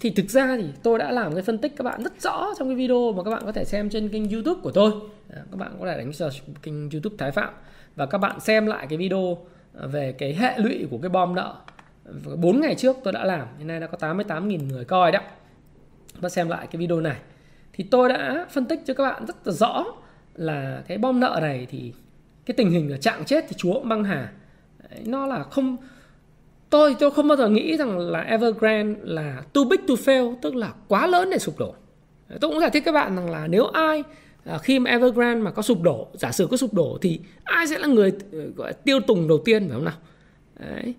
[0.00, 2.68] thì thực ra thì tôi đã làm cái phân tích các bạn rất rõ trong
[2.68, 4.92] cái video mà các bạn có thể xem trên kênh YouTube của tôi.
[5.28, 7.54] Các bạn có thể đánh search kênh YouTube Thái Phạm
[7.96, 9.38] và các bạn xem lại cái video
[9.80, 11.56] à, về cái hệ lụy của cái bom nợ.
[12.36, 15.20] 4 ngày trước tôi đã làm, hiện nay đã có 88.000 người coi đó.
[16.20, 17.16] Và xem lại cái video này.
[17.72, 19.84] Thì tôi đã phân tích cho các bạn rất là rõ
[20.34, 21.92] là cái bom nợ này thì
[22.46, 24.32] cái tình hình ở trạng chết thì chúa cũng băng hà.
[25.06, 25.76] Nó là không
[26.74, 30.54] tôi tôi không bao giờ nghĩ rằng là Evergrande là too big to fail, tức
[30.54, 31.74] là quá lớn để sụp đổ.
[32.40, 34.02] Tôi cũng giải thích các bạn rằng là nếu ai
[34.44, 37.66] à, khi mà Evergrande mà có sụp đổ, giả sử có sụp đổ thì ai
[37.66, 39.94] sẽ là người ờ, gọi là tiêu tùng đầu tiên, phải không nào?
[40.58, 40.94] Đấy.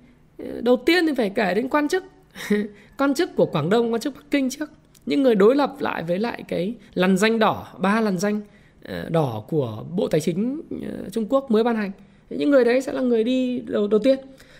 [0.62, 2.04] đầu tiên thì phải kể đến quan chức.
[2.98, 4.72] Quan chức của Quảng Đông, quan chức Bắc Kinh trước.
[5.06, 8.42] Những người đối lập lại với lại cái lằn danh đỏ, ba lằn danh
[8.84, 11.92] ờ, đỏ của bộ tài chính ờ, Trung Quốc mới ban hành.
[12.30, 14.20] Những người đấy sẽ là người đi đầu đầu tiên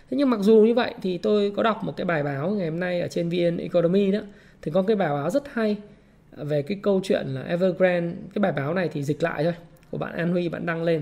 [0.10, 2.70] thế nhưng mặc dù như vậy thì tôi có đọc một cái bài báo ngày
[2.70, 4.20] hôm nay ở trên vn economy đó,
[4.62, 5.78] thì có cái bài báo rất hay
[6.38, 8.16] về cái câu chuyện là Evergrande.
[8.34, 9.54] Cái bài báo này thì dịch lại thôi,
[9.92, 11.02] của bạn An Huy, bạn đăng lên.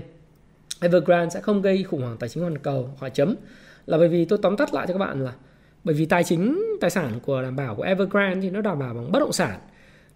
[0.80, 3.34] Evergrande sẽ không gây khủng hoảng tài chính toàn cầu hỏi chấm.
[3.86, 5.32] Là bởi vì tôi tóm tắt lại cho các bạn là,
[5.84, 8.94] bởi vì tài chính, tài sản của đảm bảo của Evergrande thì nó đảm bảo
[8.94, 9.58] bằng bất động sản.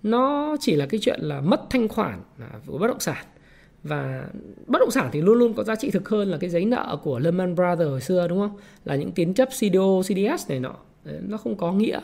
[0.03, 2.21] Nó chỉ là cái chuyện là mất thanh khoản
[2.67, 3.25] của bất động sản
[3.83, 4.29] và
[4.67, 6.99] bất động sản thì luôn luôn có giá trị thực hơn là cái giấy nợ
[7.03, 8.57] của Lehman Brothers hồi xưa đúng không?
[8.85, 10.75] Là những tín chấp CDO, CDS này nọ.
[11.05, 12.01] Nó không có nghĩa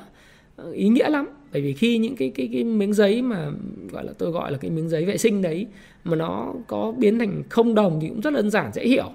[0.73, 1.29] ý nghĩa lắm.
[1.53, 3.51] Bởi vì khi những cái cái cái miếng giấy mà
[3.93, 5.67] gọi là tôi gọi là cái miếng giấy vệ sinh đấy
[6.05, 9.11] mà nó có biến thành không đồng thì cũng rất đơn giản dễ hiểu.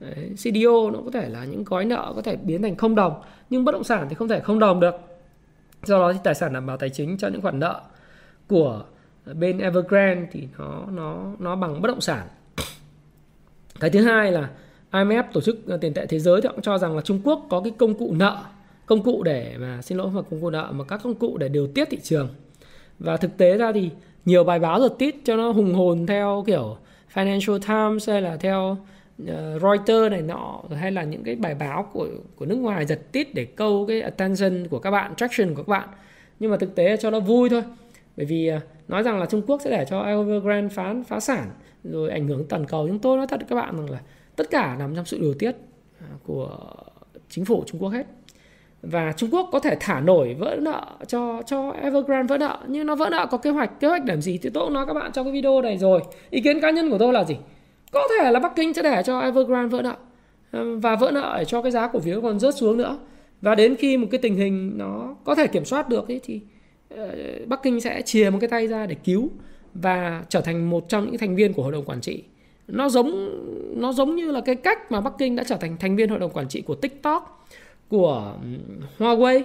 [0.00, 3.12] Đấy, CDO nó có thể là những gói nợ có thể biến thành không đồng
[3.50, 4.94] nhưng bất động sản thì không thể không đồng được.
[5.84, 7.80] Do đó thì tài sản đảm bảo tài chính cho những khoản nợ
[8.48, 8.84] của
[9.32, 12.26] bên Evergrande thì nó nó nó bằng bất động sản
[13.80, 14.48] cái thứ hai là
[14.92, 17.46] IMF tổ chức ờ, tiền tệ thế giới thì cũng cho rằng là Trung Quốc
[17.50, 18.44] có cái công cụ nợ
[18.86, 21.48] công cụ để mà xin lỗi mà công cụ nợ mà các công cụ để
[21.48, 22.28] điều tiết thị trường
[22.98, 23.90] và thực tế ra thì
[24.24, 26.76] nhiều bài báo giật tít cho nó hùng hồn theo kiểu
[27.14, 28.76] Financial Times hay là theo
[29.22, 29.28] uh,
[29.62, 33.34] Reuters này nọ hay là những cái bài báo của của nước ngoài giật tít
[33.34, 35.88] để câu cái attention của các bạn, traction của các bạn.
[36.40, 37.62] Nhưng mà thực tế cho nó vui thôi
[38.16, 41.50] bởi vì à, nói rằng là Trung Quốc sẽ để cho Evergrande phá phá sản
[41.84, 42.86] rồi ảnh hưởng toàn cầu.
[42.86, 44.00] Nhưng tôi nói thật các bạn rằng là
[44.36, 45.56] tất cả nằm trong sự điều tiết
[46.00, 46.58] à, của
[47.28, 48.06] chính phủ Trung Quốc hết.
[48.82, 52.86] Và Trung Quốc có thể thả nổi vỡ nợ cho cho Evergrande vỡ nợ nhưng
[52.86, 53.80] nó vỡ nợ có kế hoạch.
[53.80, 56.00] Kế hoạch làm gì thì tôi cũng nói các bạn trong cái video này rồi.
[56.30, 57.36] Ý kiến cá nhân của tôi là gì?
[57.92, 59.96] Có thể là Bắc Kinh sẽ để cho Evergrande vỡ nợ
[60.50, 62.98] à, và vỡ nợ để cho cái giá cổ phiếu còn rớt xuống nữa.
[63.40, 66.40] Và đến khi một cái tình hình nó có thể kiểm soát được ấy, thì
[66.96, 69.28] Ờ, Bắc Kinh sẽ chìa một cái tay ra để cứu
[69.74, 72.22] và trở thành một trong những thành viên của hội đồng quản trị.
[72.68, 73.30] Nó giống
[73.80, 76.18] nó giống như là cái cách mà Bắc Kinh đã trở thành thành viên hội
[76.18, 77.46] đồng quản trị của TikTok,
[77.88, 78.34] của
[78.98, 79.42] Huawei.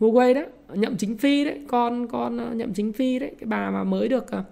[0.00, 3.70] Huawei đấy, nhậm chính phi đấy, con con ờ, nhậm chính phi đấy, cái bà
[3.70, 4.44] mà mới được ờ,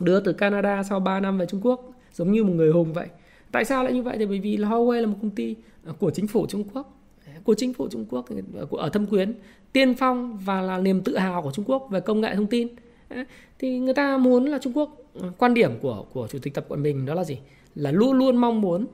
[0.00, 3.06] đưa từ Canada sau 3 năm về Trung Quốc, giống như một người hùng vậy.
[3.52, 4.16] Tại sao lại như vậy?
[4.18, 5.56] Thì bởi vì là Huawei là một công ty
[5.98, 6.93] của chính phủ Trung Quốc
[7.44, 8.26] của chính phủ Trung Quốc
[8.70, 9.34] ở thâm quyến,
[9.72, 12.68] tiên phong và là niềm tự hào của Trung Quốc về công nghệ thông tin.
[13.58, 14.96] Thì người ta muốn là Trung Quốc,
[15.38, 17.38] quan điểm của của chủ tịch tập cận bình đó là gì?
[17.74, 18.86] Là luôn luôn mong muốn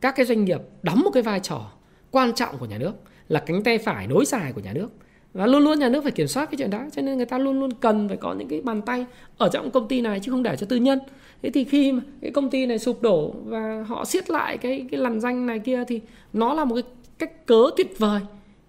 [0.00, 1.70] các cái doanh nghiệp đóng một cái vai trò
[2.10, 2.92] quan trọng của nhà nước,
[3.28, 4.88] là cánh tay phải nối dài của nhà nước.
[5.32, 7.38] Và luôn luôn nhà nước phải kiểm soát cái chuyện đó, cho nên người ta
[7.38, 9.06] luôn luôn cần phải có những cái bàn tay
[9.38, 10.98] ở trong công ty này, chứ không để cho tư nhân.
[11.42, 14.86] Thế thì khi mà cái công ty này sụp đổ và họ siết lại cái
[14.90, 16.00] cái lằn danh này kia, thì
[16.32, 16.84] nó là một cái
[17.26, 18.20] cách cớ tuyệt vời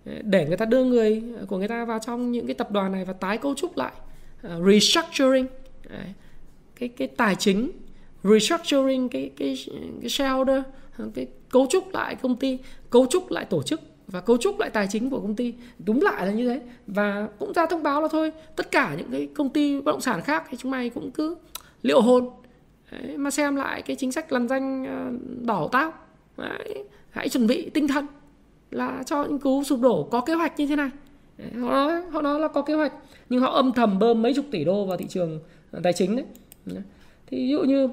[0.06, 2.72] ờ, để người ta đưa người ờ, của người ta vào trong những cái tập
[2.72, 3.94] đoàn này và tái cấu trúc lại
[4.48, 5.48] uh, restructuring
[6.76, 7.72] cái cái tài chính
[8.24, 9.58] restructuring cái cái
[10.02, 10.62] cái shareholder
[11.14, 12.58] cái cấu trúc lại công ty
[12.90, 15.54] cấu trúc lại tổ chức và cấu trúc lại tài chính của công ty.
[15.86, 19.12] Đúng lại là như thế và cũng ra thông báo là thôi tất cả những
[19.12, 21.36] cái công ty bất động sản khác thì chúng mày cũng cứ
[21.82, 22.30] liệu hồn
[22.92, 24.86] Đấy, mà xem lại cái chính sách lằn danh
[25.46, 25.94] đỏ tao
[26.38, 28.06] Đấy, hãy chuẩn bị tinh thần
[28.72, 30.90] là cho nghiên cứu sụp đổ có kế hoạch như thế này.
[31.38, 32.94] Đấy, họ nói họ nói là có kế hoạch
[33.30, 35.40] nhưng họ âm thầm bơm mấy chục tỷ đô vào thị trường
[35.72, 36.26] ờ, tài chính đấy.
[37.28, 37.90] Thì ví dụ như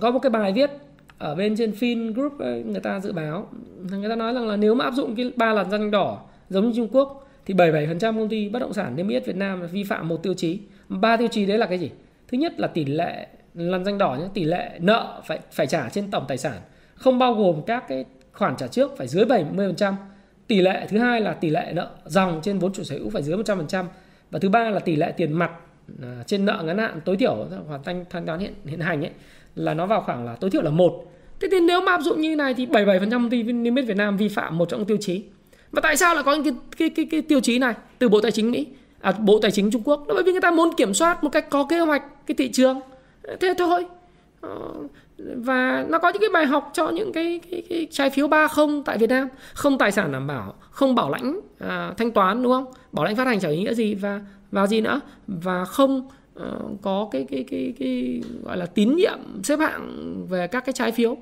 [0.00, 0.70] có một cái bài viết
[1.18, 3.48] ở bên trên Fin Group người ta dự báo
[3.90, 6.66] người ta nói rằng là nếu mà áp dụng cái ba làn danh đỏ giống
[6.66, 9.84] như Trung Quốc thì 77% công ty bất động sản niêm yết Việt Nam vi
[9.84, 10.58] phạm một tiêu chí.
[10.88, 11.90] Ba tiêu chí đấy là cái gì?
[12.28, 15.88] Thứ nhất là tỷ lệ làn danh đỏ nhé tỷ lệ nợ phải phải trả
[15.88, 16.60] trên tổng tài sản.
[16.94, 19.94] Không bao gồm các cái khoản trả trước phải dưới 70%.
[20.46, 23.22] Tỷ lệ thứ hai là tỷ lệ nợ dòng trên vốn chủ sở hữu phải
[23.22, 23.84] dưới 100%
[24.30, 25.50] và thứ ba là tỷ lệ tiền mặt
[26.02, 29.10] à, trên nợ ngắn hạn tối thiểu hoàn thành thanh toán hiện hiện hành ấy
[29.54, 31.04] là nó vào khoảng là tối thiểu là một.
[31.40, 33.96] Thế thì nếu mà áp dụng như này thì 77% công ty niêm yết Việt
[33.96, 35.22] Nam vi phạm một trong những tiêu chí.
[35.70, 38.20] Và tại sao lại có những cái, cái, cái, cái tiêu chí này từ Bộ
[38.20, 38.66] Tài chính Mỹ,
[39.00, 40.08] à, Bộ Tài chính Trung Quốc?
[40.08, 42.52] Đó bởi vì người ta muốn kiểm soát một cách có kế hoạch cái thị
[42.52, 42.80] trường.
[43.40, 43.86] Thế thôi.
[44.40, 44.58] Ờ,
[45.18, 48.48] và nó có những cái bài học cho những cái, cái, cái trái phiếu ba
[48.48, 49.28] không tại Việt Nam.
[49.54, 52.64] Không tài sản đảm bảo không bảo lãnh à, thanh toán đúng không?
[52.92, 54.20] Bảo lãnh phát hành chẳng ý nghĩa gì và
[54.50, 55.00] và gì nữa?
[55.26, 56.08] Và không
[56.40, 56.42] uh,
[56.82, 60.92] có cái, cái cái cái gọi là tín nhiệm xếp hạng về các cái trái
[60.92, 61.16] phiếu.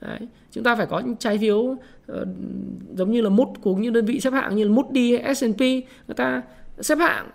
[0.00, 0.18] Đấy.
[0.50, 1.78] chúng ta phải có những trái phiếu uh,
[2.94, 6.14] giống như là mút của những đơn vị xếp hạng như là Moody S&P người
[6.16, 6.42] ta
[6.80, 7.30] xếp hạng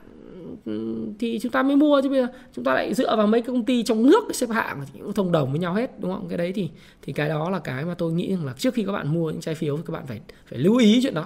[1.20, 2.28] thì chúng ta mới mua chứ bây giờ.
[2.56, 5.32] Chúng ta lại dựa vào mấy công ty trong nước xếp hạng, thì cũng thông
[5.32, 6.28] đồng với nhau hết, đúng không?
[6.30, 6.70] Cái đấy thì
[7.02, 9.32] thì cái đó là cái mà tôi nghĩ rằng là trước khi các bạn mua
[9.32, 11.26] những trái phiếu thì các bạn phải phải lưu ý chuyện đó.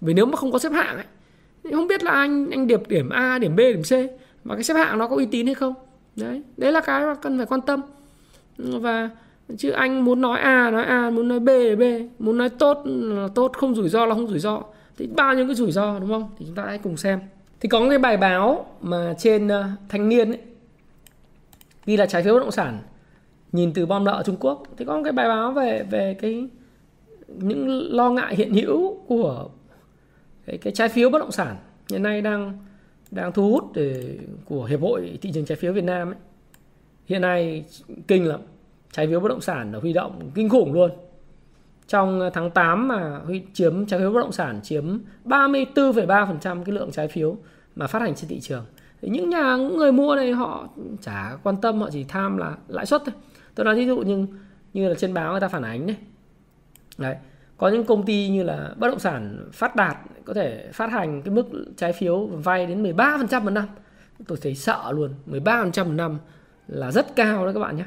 [0.00, 1.04] Vì nếu mà không có xếp hạng ấy,
[1.64, 3.92] thì không biết là anh anh điệp điểm A, điểm B, điểm C,
[4.44, 5.74] mà cái xếp hạng nó có uy tín hay không?
[6.16, 7.80] Đấy đấy là cái mà cần phải quan tâm.
[8.58, 9.10] Và
[9.58, 11.82] chứ anh muốn nói A nói A, muốn nói B B,
[12.18, 14.62] muốn nói tốt là tốt, không rủi ro là không rủi ro.
[14.96, 16.30] Thì bao nhiêu cái rủi ro, đúng không?
[16.38, 17.20] Thì chúng ta hãy cùng xem
[17.60, 19.52] thì có cái bài báo mà trên uh,
[19.88, 20.40] thanh niên ấy,
[21.86, 22.78] ghi là trái phiếu bất động sản
[23.52, 26.48] nhìn từ bom nợ Trung Quốc thì có một cái bài báo về về cái
[27.28, 29.48] những lo ngại hiện hữu của
[30.46, 31.56] cái, cái trái phiếu bất động sản
[31.90, 32.58] hiện nay đang
[33.10, 36.16] đang thu hút để của hiệp hội thị trường trái phiếu Việt Nam ấy.
[37.06, 37.64] hiện nay
[38.08, 38.40] kinh lắm
[38.92, 40.90] trái phiếu bất động sản là huy động kinh khủng luôn
[41.88, 46.74] trong ờ, tháng 8 mà huy chiếm trái phiếu bất động sản chiếm 34,3% cái
[46.74, 47.36] lượng trái phiếu
[47.76, 48.64] mà phát hành trên thị trường.
[49.02, 50.68] Thì những nhà những người mua này họ
[51.00, 53.14] chả quan tâm họ chỉ tham là lãi suất thôi.
[53.54, 54.26] Tôi nói ví dụ nhưng
[54.72, 55.96] như là trên báo người ta phản ánh này
[56.98, 57.16] đấy
[57.56, 61.22] có những công ty như là bất động sản phát đạt có thể phát hành
[61.22, 61.46] cái mức
[61.76, 63.64] trái phiếu vay đến 13% một năm.
[64.26, 66.18] Tôi thấy sợ luôn 13% một năm
[66.68, 67.84] là rất cao đấy các bạn nhé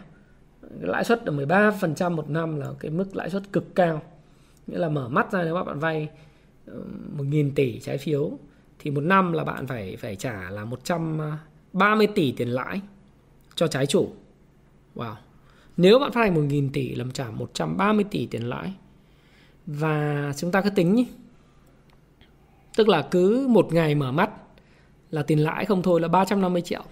[0.79, 4.01] lãi suất là 13% một năm là cái mức lãi suất cực cao
[4.67, 6.09] nghĩa là mở mắt ra nếu các bạn vay
[7.17, 8.31] 1.000 tỷ trái phiếu
[8.79, 12.81] thì một năm là bạn phải phải trả là 130 tỷ tiền lãi
[13.55, 14.09] cho trái chủ.
[14.95, 15.15] Wow.
[15.77, 18.73] Nếu bạn phát hành 1.000 tỷ làm trả 130 tỷ tiền lãi
[19.65, 21.05] và chúng ta cứ tính nhé.
[22.75, 24.31] Tức là cứ một ngày mở mắt
[25.09, 26.83] là tiền lãi không thôi là 350 triệu.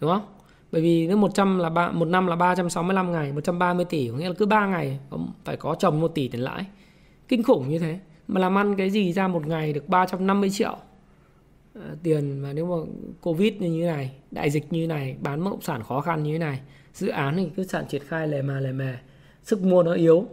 [0.00, 0.35] đúng không
[0.72, 4.28] bởi vì nếu 100 là ba, một năm là 365 ngày 130 tỷ có nghĩa
[4.28, 4.98] là cứ 3 ngày
[5.44, 6.64] phải có chồng 1 tỷ tiền lãi.
[7.28, 7.98] Kinh khủng như thế.
[8.28, 10.76] Mà làm ăn cái gì ra một ngày được 350 triệu
[11.74, 15.44] à, tiền mà nếu mà covid như thế này đại dịch như thế này bán
[15.44, 16.60] bất động sản khó khăn như thế này
[16.94, 18.94] dự án thì cứ sản triển khai lề mà lề mề.
[19.42, 20.26] Sức mua nó yếu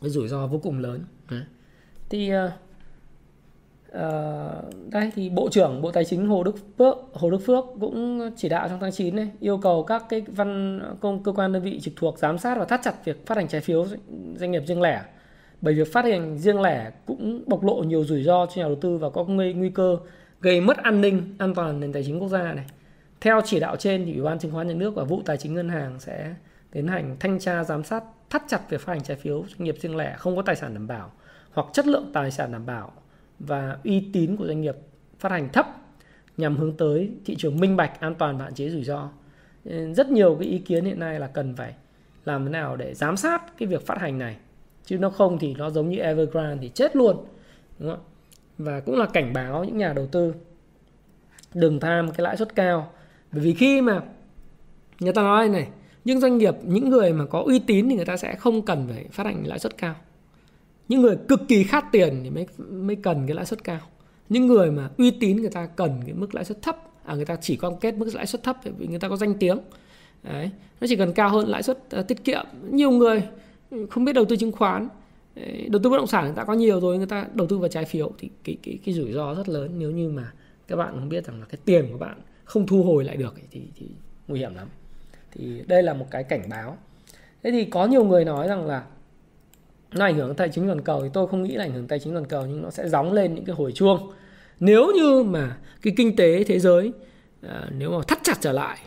[0.00, 1.04] cái rủi ro vô cùng lớn.
[2.08, 2.52] Thì uh,
[3.96, 8.30] uh, đây thì bộ trưởng bộ tài chính hồ đức phước hồ đức phước cũng
[8.36, 11.62] chỉ đạo trong tháng 9 này yêu cầu các cái văn công cơ quan đơn
[11.62, 13.86] vị trực thuộc giám sát và thắt chặt việc phát hành trái phiếu
[14.36, 15.02] doanh nghiệp riêng lẻ.
[15.60, 18.74] Bởi việc phát hành riêng lẻ cũng bộc lộ nhiều rủi ro cho nhà đầu
[18.80, 19.98] tư và có nguy, nguy cơ
[20.40, 22.66] gây mất an ninh an toàn nền tài chính quốc gia này.
[23.20, 25.54] Theo chỉ đạo trên thì ủy ban chứng khoán nhà nước và vụ tài chính
[25.54, 26.34] ngân hàng sẽ
[26.70, 29.76] tiến hành thanh tra giám sát thắt chặt việc phát hành trái phiếu doanh nghiệp
[29.80, 31.10] riêng lẻ không có tài sản đảm bảo
[31.52, 32.92] hoặc chất lượng tài sản đảm bảo
[33.38, 34.76] và uy tín của doanh nghiệp
[35.18, 35.66] phát hành thấp
[36.36, 39.08] nhằm hướng tới thị trường minh bạch, an toàn và hạn chế rủi ro.
[39.64, 41.74] Ờ, rất nhiều cái ý kiến hiện nay là cần phải
[42.24, 44.36] làm thế nào để giám sát cái việc phát hành này.
[44.84, 47.16] Chứ nó không thì nó giống như Evergrande thì chết luôn.
[47.78, 48.00] Đúng không?
[48.58, 50.34] Và cũng là cảnh báo những nhà đầu tư
[51.54, 52.90] đừng tham cái lãi suất cao.
[53.32, 54.02] Bởi vì khi mà
[55.00, 55.68] người ta nói này,
[56.04, 58.86] những doanh nghiệp, những người mà có uy tín thì người ta sẽ không cần
[58.88, 59.94] phải phát hành lãi suất cao
[60.88, 63.80] những người cực kỳ khát tiền thì mới mới cần cái lãi suất cao.
[64.28, 67.24] Những người mà uy tín người ta cần cái mức lãi suất thấp à người
[67.24, 69.58] ta chỉ cam kết mức lãi suất thấp vì người ta có danh tiếng.
[70.22, 72.46] Đấy nó chỉ cần cao hơn lãi suất uh, tiết kiệm.
[72.70, 73.22] Nhiều người
[73.70, 74.88] ừ, không biết đầu tư chứng khoán
[75.68, 77.68] đầu tư bất động sản người ta có nhiều rồi người ta đầu tư vào
[77.68, 79.70] trái phiếu thì cái cái cái rủi ro rất lớn.
[79.78, 80.32] Nếu như mà
[80.68, 83.34] các bạn không biết rằng là cái tiền của bạn không thu hồi lại được
[83.50, 83.86] thì thì
[84.28, 84.68] nguy hiểm lắm.
[85.32, 86.78] Thì đây là một cái cảnh báo.
[87.42, 88.84] Thế thì có nhiều người nói rằng là
[89.98, 91.98] nó ảnh hưởng tài chính toàn cầu thì tôi không nghĩ là ảnh hưởng tài
[91.98, 94.12] chính toàn cầu nhưng nó sẽ gióng lên những cái hồi chuông.
[94.60, 96.92] Nếu như mà cái kinh tế thế giới
[97.42, 98.78] à, nếu mà thắt chặt trở lại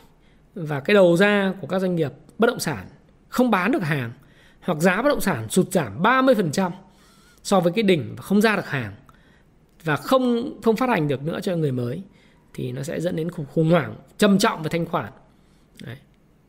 [0.56, 2.86] và cái đầu ra của các doanh nghiệp bất động sản
[3.30, 4.12] không bán được hàng
[4.62, 6.72] hoặc giá bất động sản sụt giảm 30%
[7.44, 8.94] so với cái đỉnh và không ra được hàng
[9.84, 12.04] và không không phát hành được nữa cho người mới
[12.54, 15.12] thì nó sẽ dẫn đến khủng hoảng trầm trọng về thanh khoản.
[15.84, 15.98] Đấy.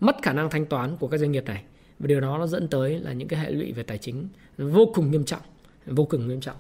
[0.01, 1.63] mất khả năng thanh toán của các doanh nghiệp này
[2.01, 4.87] và điều đó nó dẫn tới là những cái hệ lụy về tài chính vô
[4.95, 5.43] cùng nghiêm trọng
[5.87, 6.57] vô cùng nghiêm trọng.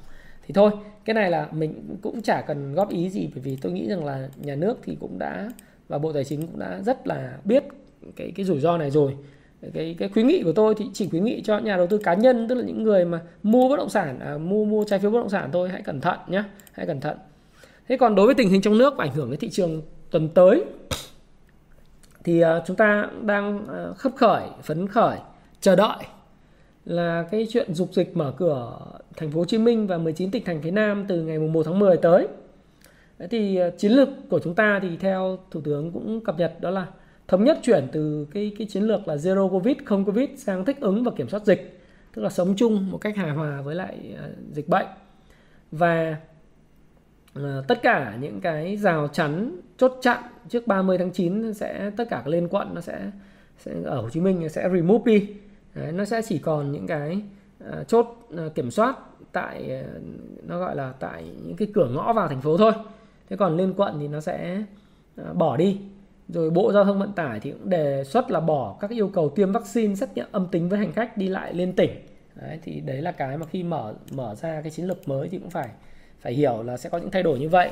[0.46, 0.70] Thì thôi
[1.04, 4.04] cái này là mình cũng chả cần góp ý gì bởi vì tôi nghĩ rằng
[4.04, 5.50] là nhà nước thì cũng đã
[5.88, 7.64] và bộ tài chính cũng đã rất là biết
[8.16, 9.16] cái cái rủi ro này rồi.
[9.74, 12.14] Cái cái khuyến nghị của tôi thì chỉ khuyến nghị cho nhà đầu tư cá
[12.14, 15.10] nhân tức là những người mà mua bất động sản à, mua mua trái phiếu
[15.10, 17.16] bất động sản thôi hãy cẩn thận nhé hãy cẩn thận.
[17.88, 20.28] Thế còn đối với tình hình trong nước và ảnh hưởng đến thị trường tuần
[20.28, 20.64] tới
[22.24, 25.18] thì uh, chúng ta đang uh, khấp khởi phấn khởi
[25.60, 26.04] chờ đợi
[26.84, 28.78] là cái chuyện dục dịch mở cửa
[29.16, 31.78] thành phố Hồ Chí Minh và 19 tỉnh thành phía Nam từ ngày 1 tháng
[31.78, 32.28] 10 tới.
[33.18, 36.60] Đấy thì ờ, chiến lược của chúng ta thì theo thủ tướng cũng cập nhật
[36.60, 36.86] đó là
[37.28, 40.80] thống nhất chuyển từ cái cái chiến lược là zero covid không covid sang thích
[40.80, 41.80] ứng và kiểm soát dịch,
[42.14, 44.86] tức là sống chung một cách hài hòa với lại ờ, dịch bệnh.
[45.72, 46.16] Và
[47.34, 52.04] ờ, tất cả những cái rào chắn chốt chặn trước 30 tháng 9 sẽ tất
[52.10, 53.10] cả các lên quận nó sẽ
[53.58, 55.28] sẽ ở Hồ Chí Minh sẽ remove đi
[55.74, 57.22] Đấy, nó sẽ chỉ còn những cái
[57.64, 58.06] uh, chốt
[58.46, 58.96] uh, kiểm soát
[59.32, 60.02] tại uh,
[60.48, 62.72] nó gọi là tại những cái cửa ngõ vào thành phố thôi.
[63.30, 64.62] Thế còn lên quận thì nó sẽ
[65.20, 65.80] uh, bỏ đi.
[66.28, 69.28] Rồi bộ giao thông vận tải thì cũng đề xuất là bỏ các yêu cầu
[69.28, 71.90] tiêm vaccine xét nghiệm âm tính với hành khách đi lại lên tỉnh.
[72.34, 75.38] Đấy, thì đấy là cái mà khi mở mở ra cái chiến lược mới thì
[75.38, 75.68] cũng phải
[76.20, 77.70] phải hiểu là sẽ có những thay đổi như vậy.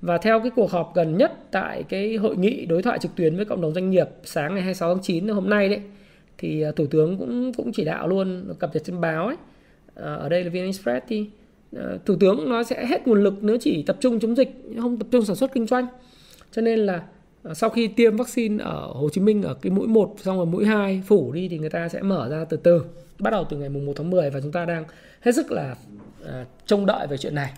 [0.00, 3.36] Và theo cái cuộc họp gần nhất tại cái hội nghị đối thoại trực tuyến
[3.36, 5.80] với cộng đồng doanh nghiệp sáng ngày 26 tháng 9 hôm nay đấy
[6.38, 9.36] thì à, thủ tướng cũng cũng chỉ đạo luôn cập nhật trên báo ấy.
[9.94, 11.26] À, ở đây là vn express thì
[11.76, 14.98] à, thủ tướng nó sẽ hết nguồn lực nếu chỉ tập trung chống dịch không
[14.98, 15.86] tập trung sản xuất kinh doanh.
[16.52, 17.02] Cho nên là
[17.54, 20.64] sau khi tiêm vaccine ở Hồ Chí Minh ở cái mũi 1 xong rồi mũi
[20.64, 22.82] 2 phủ đi thì người ta sẽ mở ra từ từ.
[23.18, 24.84] Bắt đầu từ ngày mùng 1 tháng 10 và chúng ta đang
[25.20, 25.76] hết sức là
[26.26, 27.52] à, trông đợi về chuyện này.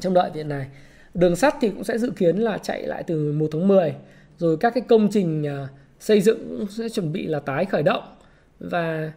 [0.00, 0.66] Trông đợi chuyện này.
[1.14, 3.94] Đường sắt thì cũng sẽ dự kiến là chạy lại từ 1 tháng 10
[4.38, 5.68] rồi các cái công trình à,
[6.06, 8.02] xây dựng sẽ chuẩn bị là tái khởi động.
[8.60, 9.12] Và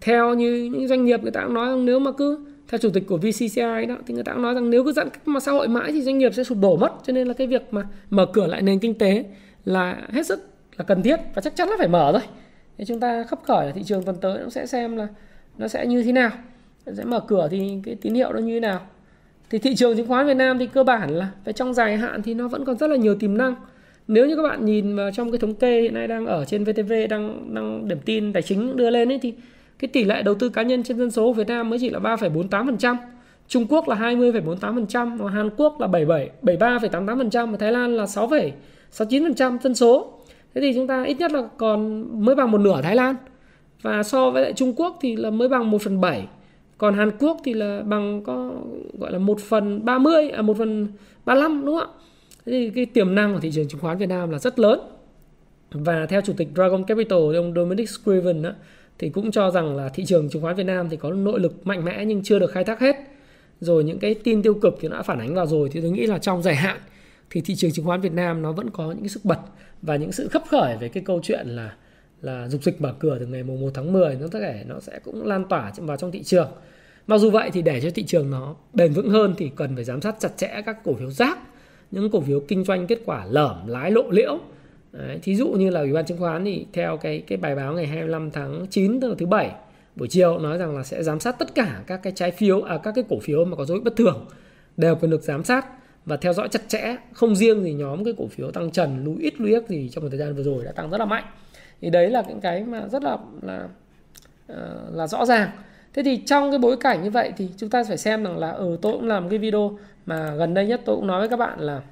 [0.00, 2.90] theo như những doanh nghiệp người ta cũng nói rằng nếu mà cứ, theo chủ
[2.90, 5.40] tịch của VCCI đó, thì người ta cũng nói rằng nếu cứ giãn cách mà
[5.40, 6.92] xã hội mãi thì doanh nghiệp sẽ sụp đổ mất.
[7.06, 9.24] Cho nên là cái việc mà mở cửa lại nền kinh tế
[9.64, 12.22] là hết sức là cần thiết và chắc chắn là phải mở rồi
[12.78, 15.08] thì chúng ta khắp khởi thị trường tuần tới nó sẽ xem là
[15.58, 16.30] nó sẽ như thế nào.
[16.86, 18.80] Sẽ mở cửa thì cái tín hiệu nó như thế nào.
[19.50, 22.22] Thì thị trường chứng khoán Việt Nam thì cơ bản là về trong dài hạn
[22.22, 23.54] thì nó vẫn còn rất là nhiều tiềm năng
[24.08, 26.64] nếu như các bạn nhìn vào trong cái thống kê hiện nay đang ở trên
[26.64, 29.34] VTV đang đang điểm tin tài chính đưa lên ấy thì
[29.78, 31.90] cái tỷ lệ đầu tư cá nhân trên dân số của Việt Nam mới chỉ
[31.90, 32.96] là 3,48%,
[33.48, 39.58] Trung Quốc là 20,48%, và Hàn Quốc là 77 73,88% và Thái Lan là 6,69%
[39.58, 40.18] dân số.
[40.54, 43.16] Thế thì chúng ta ít nhất là còn mới bằng một nửa Thái Lan.
[43.82, 46.26] Và so với lại Trung Quốc thì là mới bằng 1 phần 7
[46.78, 48.50] còn Hàn Quốc thì là bằng có
[48.98, 50.88] gọi là 1 phần 30 à 1 phần
[51.24, 52.03] 35 đúng không ạ?
[52.46, 54.80] Thế thì cái tiềm năng của thị trường chứng khoán Việt Nam là rất lớn.
[55.70, 58.54] Và theo chủ tịch Dragon Capital ông Dominic Scriven á
[58.98, 61.66] thì cũng cho rằng là thị trường chứng khoán Việt Nam thì có nội lực
[61.66, 62.96] mạnh mẽ nhưng chưa được khai thác hết.
[63.60, 66.06] Rồi những cái tin tiêu cực thì đã phản ánh vào rồi thì tôi nghĩ
[66.06, 66.80] là trong dài hạn
[67.30, 69.38] thì thị trường chứng khoán Việt Nam nó vẫn có những cái sức bật
[69.82, 71.74] và những sự khấp khởi về cái câu chuyện là
[72.22, 74.80] là dục dịch mở cửa từ ngày mùng 1 tháng 10 nó có thể nó
[74.80, 76.48] sẽ cũng lan tỏa vào trong thị trường.
[77.06, 79.84] Mặc dù vậy thì để cho thị trường nó bền vững hơn thì cần phải
[79.84, 81.38] giám sát chặt chẽ các cổ phiếu rác,
[81.90, 84.38] những cổ phiếu kinh doanh kết quả lởm, lái lộ liễu.
[84.92, 87.72] Đấy, thí dụ như là Ủy ban chứng khoán thì theo cái cái bài báo
[87.72, 89.50] ngày 25 tháng 9 tức là thứ bảy
[89.96, 92.78] buổi chiều nói rằng là sẽ giám sát tất cả các cái trái phiếu à
[92.78, 94.26] các cái cổ phiếu mà có dấu hiệu bất thường
[94.76, 95.66] đều cần được giám sát
[96.06, 96.96] và theo dõi chặt chẽ.
[97.12, 100.04] Không riêng gì nhóm cái cổ phiếu tăng trần lũ ít lũy ít gì trong
[100.04, 101.24] một thời gian vừa rồi đã tăng rất là mạnh.
[101.80, 103.68] Thì đấy là những cái mà rất là là
[104.46, 105.50] ờ, là rõ ràng.
[105.94, 108.50] Thế thì trong cái bối cảnh như vậy thì chúng ta phải xem rằng là
[108.50, 111.28] ở ừ, tôi cũng làm cái video mà gần đây nhất tôi cũng nói với
[111.28, 111.82] các bạn là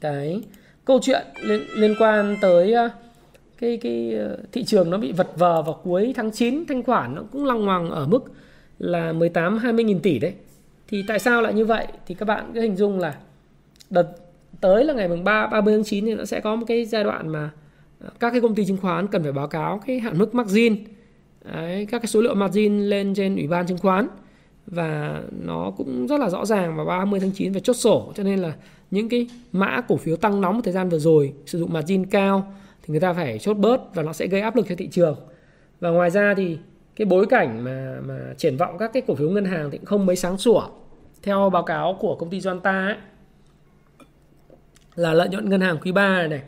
[0.00, 0.42] cái
[0.84, 2.90] câu chuyện liên, liên quan tới ờ,
[3.58, 7.14] cái cái ờ, thị trường nó bị vật vờ vào cuối tháng 9 thanh khoản
[7.14, 8.24] nó cũng lăng hoàng ở mức
[8.78, 10.34] là 18 20 nghìn tỷ đấy.
[10.88, 11.86] Thì tại sao lại như vậy?
[12.06, 13.14] Thì các bạn cứ hình dung là
[13.90, 14.06] đợt
[14.60, 17.04] tới là ngày mùng 3 30 tháng 9 thì nó sẽ có một cái giai
[17.04, 17.50] đoạn mà
[18.00, 20.76] ờ, các cái công ty chứng khoán cần phải báo cáo cái hạn mức margin.
[21.52, 24.08] Đấy, các cái số liệu margin lên trên ủy ban chứng khoán
[24.70, 28.12] và nó cũng rất là rõ ràng vào 30 tháng 9 và chốt sổ.
[28.14, 28.52] Cho nên là
[28.90, 32.06] những cái mã cổ phiếu tăng nóng một thời gian vừa rồi sử dụng margin
[32.06, 32.52] cao
[32.82, 35.16] thì người ta phải chốt bớt và nó sẽ gây áp lực cho thị trường.
[35.80, 36.58] Và ngoài ra thì
[36.96, 39.86] cái bối cảnh mà mà triển vọng các cái cổ phiếu ngân hàng thì cũng
[39.86, 40.68] không mấy sáng sủa.
[41.22, 42.96] Theo báo cáo của công ty Doanta ấy,
[44.94, 46.42] là lợi nhuận ngân hàng quý 3 này, này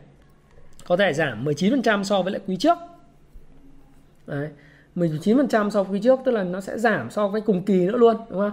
[0.86, 2.78] có thể giảm 19% so với lại quý trước.
[4.26, 4.48] Đấy,
[4.96, 7.96] 19% so với quý trước tức là nó sẽ giảm so với cùng kỳ nữa
[7.96, 8.52] luôn đúng không?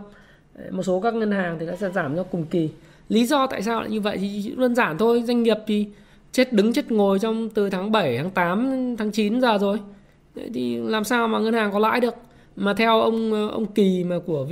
[0.71, 2.69] Một số các ngân hàng thì nó sẽ giảm cho cùng kỳ.
[3.09, 5.87] Lý do tại sao lại như vậy thì đơn giản thôi doanh nghiệp thì
[6.31, 9.79] chết đứng chết ngồi trong từ tháng 7 tháng 8 tháng 9 giờ rồi.
[10.35, 12.15] Đấy, thì làm sao mà ngân hàng có lãi được?
[12.55, 14.45] Mà theo ông ông Kỳ mà của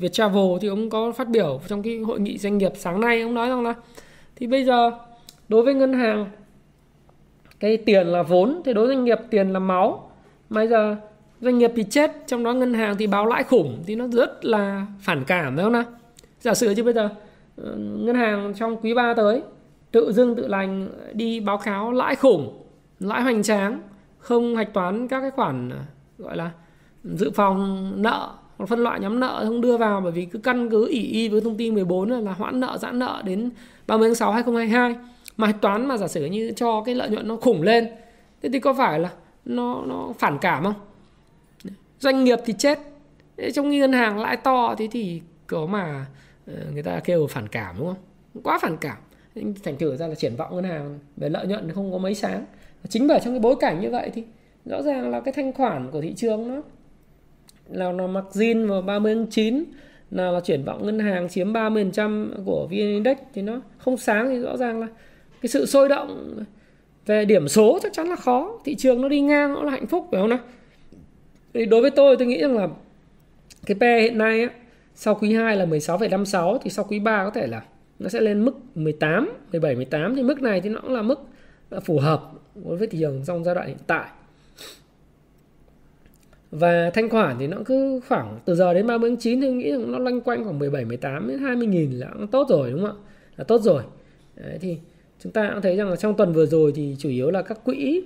[0.00, 3.22] Việt Travel thì ông có phát biểu trong cái hội nghị doanh nghiệp sáng nay
[3.22, 3.74] ông nói rằng là
[4.36, 4.90] thì bây giờ
[5.48, 6.26] đối với ngân hàng
[7.60, 10.10] cái tiền là vốn thì đối với doanh nghiệp tiền là máu.
[10.50, 10.96] Bây giờ
[11.40, 14.44] doanh nghiệp thì chết trong đó ngân hàng thì báo lãi khủng thì nó rất
[14.44, 15.84] là phản cảm phải không nào?
[16.40, 17.08] Giả sử chứ bây giờ
[17.56, 19.42] ờ, ngân hàng trong quý 3 tới
[19.92, 22.62] tự dưng tự lành đi báo cáo lãi khủng
[23.00, 23.80] lãi hoành tráng
[24.18, 25.78] không hạch toán các cái khoản ờ,
[26.18, 26.50] gọi là
[27.04, 30.70] dự phòng nợ hoặc phân loại nhóm nợ không đưa vào bởi vì cứ căn
[30.70, 33.50] cứ ỷ y với thông tin 14 là, là hoãn nợ giãn nợ đến
[33.86, 34.96] 30 tháng 6 2022
[35.36, 37.88] mà hạch toán mà giả sử như cho cái lợi nhuận nó khủng lên
[38.42, 39.10] thế thì có phải là
[39.44, 40.74] nó nó phản cảm không?
[42.00, 42.78] Doanh nghiệp thì chết.
[43.54, 46.06] Trong ngân hàng lãi to thế thì có mà
[46.46, 48.42] ờ, người ta kêu phản cảm, đúng không?
[48.42, 48.96] Quá phản cảm.
[49.64, 52.44] Thành thử ra là triển vọng ngân hàng về lợi nhuận không có mấy sáng.
[52.88, 54.24] Chính bởi trong cái bối cảnh như vậy thì
[54.64, 56.62] rõ ràng là cái thanh khoản của thị trường nó
[57.68, 59.64] là nó mặc zin vào 30 tháng 9
[60.10, 64.28] là là triển vọng ngân hàng chiếm 30% của VN Index thì nó không sáng
[64.28, 64.86] thì rõ ràng là
[65.42, 66.36] cái sự sôi động
[67.06, 68.60] về điểm số chắc chắn là khó.
[68.64, 70.38] Thị trường nó đi ngang nó là hạnh phúc, phải không nào?
[71.54, 72.68] Thì đối với tôi tôi nghĩ rằng là
[73.66, 74.50] cái PE hiện nay á,
[74.94, 77.62] sau quý 2 là 16,56 thì sau quý 3 có thể là
[77.98, 81.20] nó sẽ lên mức 18, 17, 18 thì mức này thì nó cũng là mức
[81.70, 82.22] à, phù hợp
[82.64, 84.08] đối với thị trường trong giai đoạn hiện tại.
[86.50, 89.54] Và thanh khoản thì nó cứ khoảng từ giờ đến 30 tháng 9 thì tôi
[89.54, 92.80] nghĩ nó loanh quanh khoảng 17, 18 đến 20 nghìn là cũng tốt rồi đúng
[92.86, 93.02] không ạ?
[93.36, 93.82] Là tốt rồi.
[94.36, 94.78] Đấy, thì
[95.22, 97.64] chúng ta cũng thấy rằng là trong tuần vừa rồi thì chủ yếu là các
[97.64, 98.02] quỹ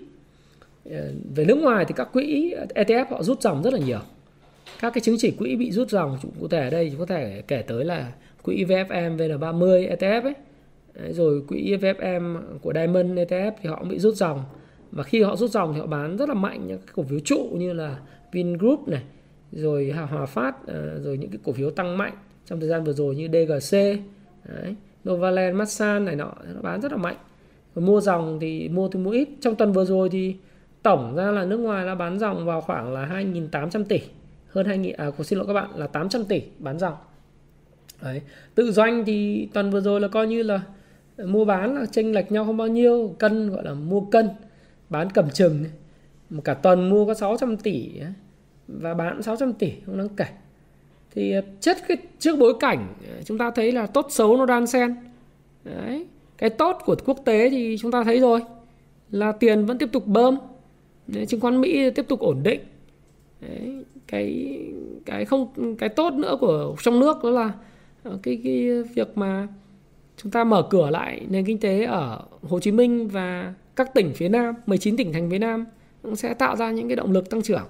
[0.90, 4.00] Ờ, về nước ngoài thì các quỹ ETF họ rút dòng rất là nhiều.
[4.80, 7.62] Các cái chứng chỉ quỹ bị rút dòng cụ thể ở đây có thể kể
[7.66, 8.12] tới là
[8.42, 10.34] quỹ VFM VN30 ETF ấy.
[10.94, 14.44] Đấy, rồi quỹ VFM của Diamond ETF thì họ cũng bị rút dòng.
[14.90, 17.48] Và khi họ rút dòng thì họ bán rất là mạnh những cổ phiếu trụ
[17.52, 17.98] như là
[18.32, 19.02] Vingroup này
[19.52, 22.12] rồi Hòa Phát ờ, rồi những cái cổ phiếu tăng mạnh
[22.46, 23.76] trong thời gian vừa rồi như DGC
[24.48, 24.74] Đấy.
[25.08, 27.16] Novaland, Masan này nọ nó bán rất là mạnh.
[27.74, 29.28] Và mua dòng thì mua thì mua ít.
[29.40, 30.36] Trong tuần vừa rồi thì
[30.84, 34.00] tổng ra là nước ngoài đã bán dòng vào khoảng là 2.800 tỷ,
[34.48, 36.94] hơn 2 à xin lỗi các bạn, là 800 tỷ bán dòng.
[38.02, 38.22] Đấy.
[38.54, 40.60] tự doanh thì tuần vừa rồi là coi như là
[41.18, 44.30] mua bán là chênh lệch nhau không bao nhiêu, cân gọi là mua cân,
[44.90, 45.64] bán cầm chừng.
[46.44, 47.90] Cả tuần mua có 600 tỷ
[48.68, 50.26] và bán 600 tỷ, không đáng kể.
[51.14, 54.46] Thì à, chất cái trước bối cảnh à, chúng ta thấy là tốt xấu nó
[54.46, 54.96] đan xen.
[55.64, 56.06] Đấy,
[56.38, 58.40] cái tốt của quốc tế thì chúng ta thấy rồi,
[59.10, 60.36] là tiền vẫn tiếp tục bơm.
[61.06, 62.60] Đấy, chứng khoán Mỹ tiếp tục ổn định.
[63.40, 64.58] Đấy, cái
[65.06, 67.52] cái không cái tốt nữa của trong nước đó là
[68.02, 69.48] ờ, cái cái việc mà
[70.16, 74.12] chúng ta mở cửa lại nền kinh tế ở Hồ Chí Minh và các tỉnh
[74.14, 75.64] phía Nam 19 tỉnh thành phía Nam
[76.02, 77.64] cũng sẽ tạo ra những cái động lực tăng trưởng.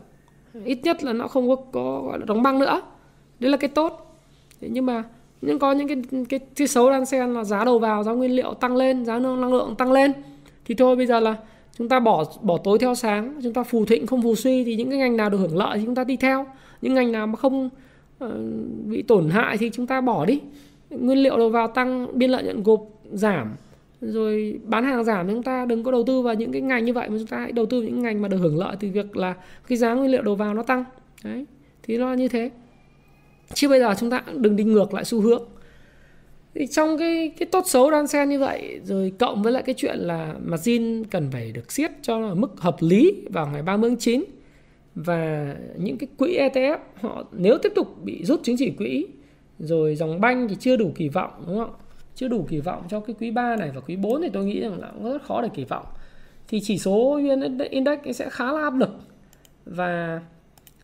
[0.64, 2.82] Ít nhất là nó không có, có gọi là đóng băng nữa.
[3.41, 4.20] Đấy là cái tốt.
[4.61, 5.03] Đấy, nhưng mà
[5.43, 8.37] nhưng có những cái cái, cái xấu đan xen là giá đầu vào giá nguyên
[8.37, 10.12] liệu tăng lên giá năng lượng tăng lên.
[10.64, 11.37] Thì thôi bây giờ là
[11.79, 14.77] chúng ta bỏ bỏ tối theo sáng chúng ta phù thịnh không phù suy thì
[14.77, 16.47] những cái ngành nào được hưởng lợi thì chúng ta đi theo.
[16.83, 17.70] Những ngành nào mà không
[18.25, 18.31] uh,
[18.87, 20.41] bị tổn hại thì chúng ta bỏ đi.
[20.91, 22.81] Nguyên liệu đầu vào tăng biên lợi nhuận gộp
[23.12, 23.55] giảm
[24.01, 26.93] rồi bán hàng giảm chúng ta đừng có đầu tư vào những cái ngành như
[26.93, 29.16] vậy mà chúng ta hãy đầu tư những ngành mà được hưởng lợi từ việc
[29.16, 29.35] là
[29.68, 30.85] cái giá nguyên liệu đầu vào nó tăng.
[31.25, 31.47] Đấy
[31.83, 32.51] thì nó như thế.
[33.55, 35.43] Chứ bây giờ chúng ta đừng đi ngược lại xu hướng
[36.55, 39.74] thì trong cái cái tốt xấu đan xen như vậy, rồi cộng với lại cái
[39.78, 43.62] chuyện là margin cần phải được siết cho nó ở mức hợp lý vào ngày
[43.62, 44.24] 30 tháng 9
[44.94, 49.07] và những cái quỹ ETF họ nếu tiếp tục bị rút chứng chỉ quỹ,
[49.59, 51.74] rồi dòng banh thì chưa đủ kỳ vọng, đúng không
[52.14, 54.61] chưa đủ kỳ vọng cho cái quý 3 này và quý 4 thì tôi nghĩ
[54.61, 55.86] rằng là cũng rất khó để kỳ vọng.
[56.48, 58.90] Thì chỉ số VN Index sẽ khá là áp lực
[59.64, 60.20] và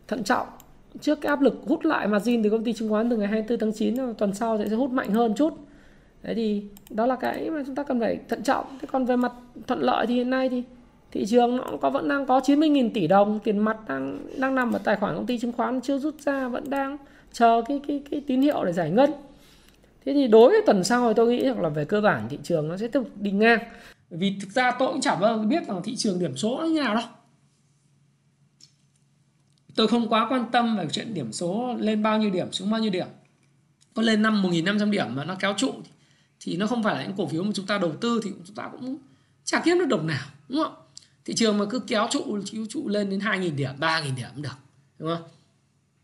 [0.07, 0.47] thận trọng
[0.99, 3.59] trước cái áp lực hút lại margin từ công ty chứng khoán từ ngày 24
[3.59, 5.53] tháng 9 tuần sau sẽ hút mạnh hơn chút.
[6.23, 8.65] Đấy thì đó là cái mà chúng ta cần phải thận trọng.
[8.81, 9.31] Thế còn về mặt
[9.67, 10.63] thuận lợi thì hiện nay thì
[11.11, 13.39] thị trường nó có, vẫn đang có 90.000 tỷ đồng.
[13.39, 16.47] Tiền mặt đang đang nằm ở tài khoản công ty chứng khoán, chưa rút ra,
[16.47, 16.97] vẫn đang
[17.33, 19.11] chờ cái cái cái tín hiệu để giải ngân.
[20.05, 22.39] Thế thì đối với tuần sau thì tôi nghĩ rằng là về cơ bản thị
[22.43, 23.59] trường nó sẽ tiếp tục đi ngang.
[24.09, 26.65] Vì thực ra tôi cũng chẳng bao giờ biết rằng thị trường điểm số nó
[26.65, 27.03] như nào đâu
[29.75, 32.79] tôi không quá quan tâm về chuyện điểm số lên bao nhiêu điểm, xuống bao
[32.79, 33.07] nhiêu điểm.
[33.93, 35.73] Có lên năm 1.500 điểm mà nó kéo trụ
[36.39, 38.55] thì nó không phải là những cổ phiếu mà chúng ta đầu tư thì chúng
[38.55, 38.97] ta cũng
[39.43, 40.73] chả kiếm được đồng nào, đúng không?
[41.25, 44.41] Thị trường mà cứ kéo trụ kéo trụ lên đến 2.000 điểm 3.000 điểm cũng
[44.41, 44.57] được,
[44.99, 45.23] đúng không?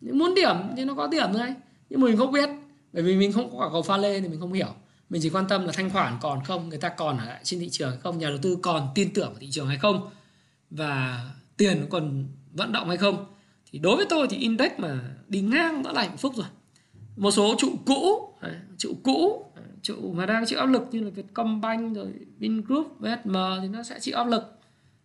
[0.01, 1.53] Muốn điểm thì nó có điểm thôi,
[1.89, 2.49] nhưng mình không biết.
[2.93, 4.73] Bởi vì mình không có quả cầu pha lê thì mình không hiểu.
[5.09, 7.59] Mình chỉ quan tâm là thanh khoản còn không, người ta còn ở lại trên
[7.59, 10.09] thị trường hay không, nhà đầu tư còn tin tưởng vào thị trường hay không,
[10.69, 11.21] và
[11.57, 13.25] tiền còn vận động hay không
[13.71, 16.47] thì đối với tôi thì index mà đi ngang đã là hạnh phúc rồi.
[17.15, 18.33] Một số trụ cũ
[18.77, 19.45] trụ cũ,
[19.81, 23.99] trụ mà đang chịu áp lực như là Vietcombank rồi Vingroup VSM thì nó sẽ
[23.99, 24.43] chịu áp lực.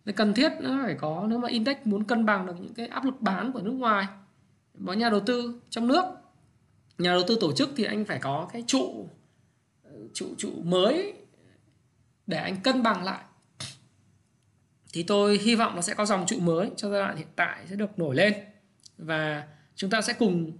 [0.05, 2.87] Nên cần thiết nó phải có, nếu mà index muốn cân bằng được những cái
[2.87, 4.07] áp lực bán của nước ngoài
[4.85, 6.05] có nhà đầu tư trong nước,
[6.97, 9.07] nhà đầu tư tổ chức thì anh phải có cái trụ
[10.13, 11.13] trụ trụ mới
[12.27, 13.23] để anh cân bằng lại.
[14.93, 17.65] Thì tôi hy vọng nó sẽ có dòng trụ mới cho giai đoạn hiện tại
[17.69, 18.33] sẽ được nổi lên
[18.97, 19.43] và
[19.75, 20.51] chúng ta sẽ cùng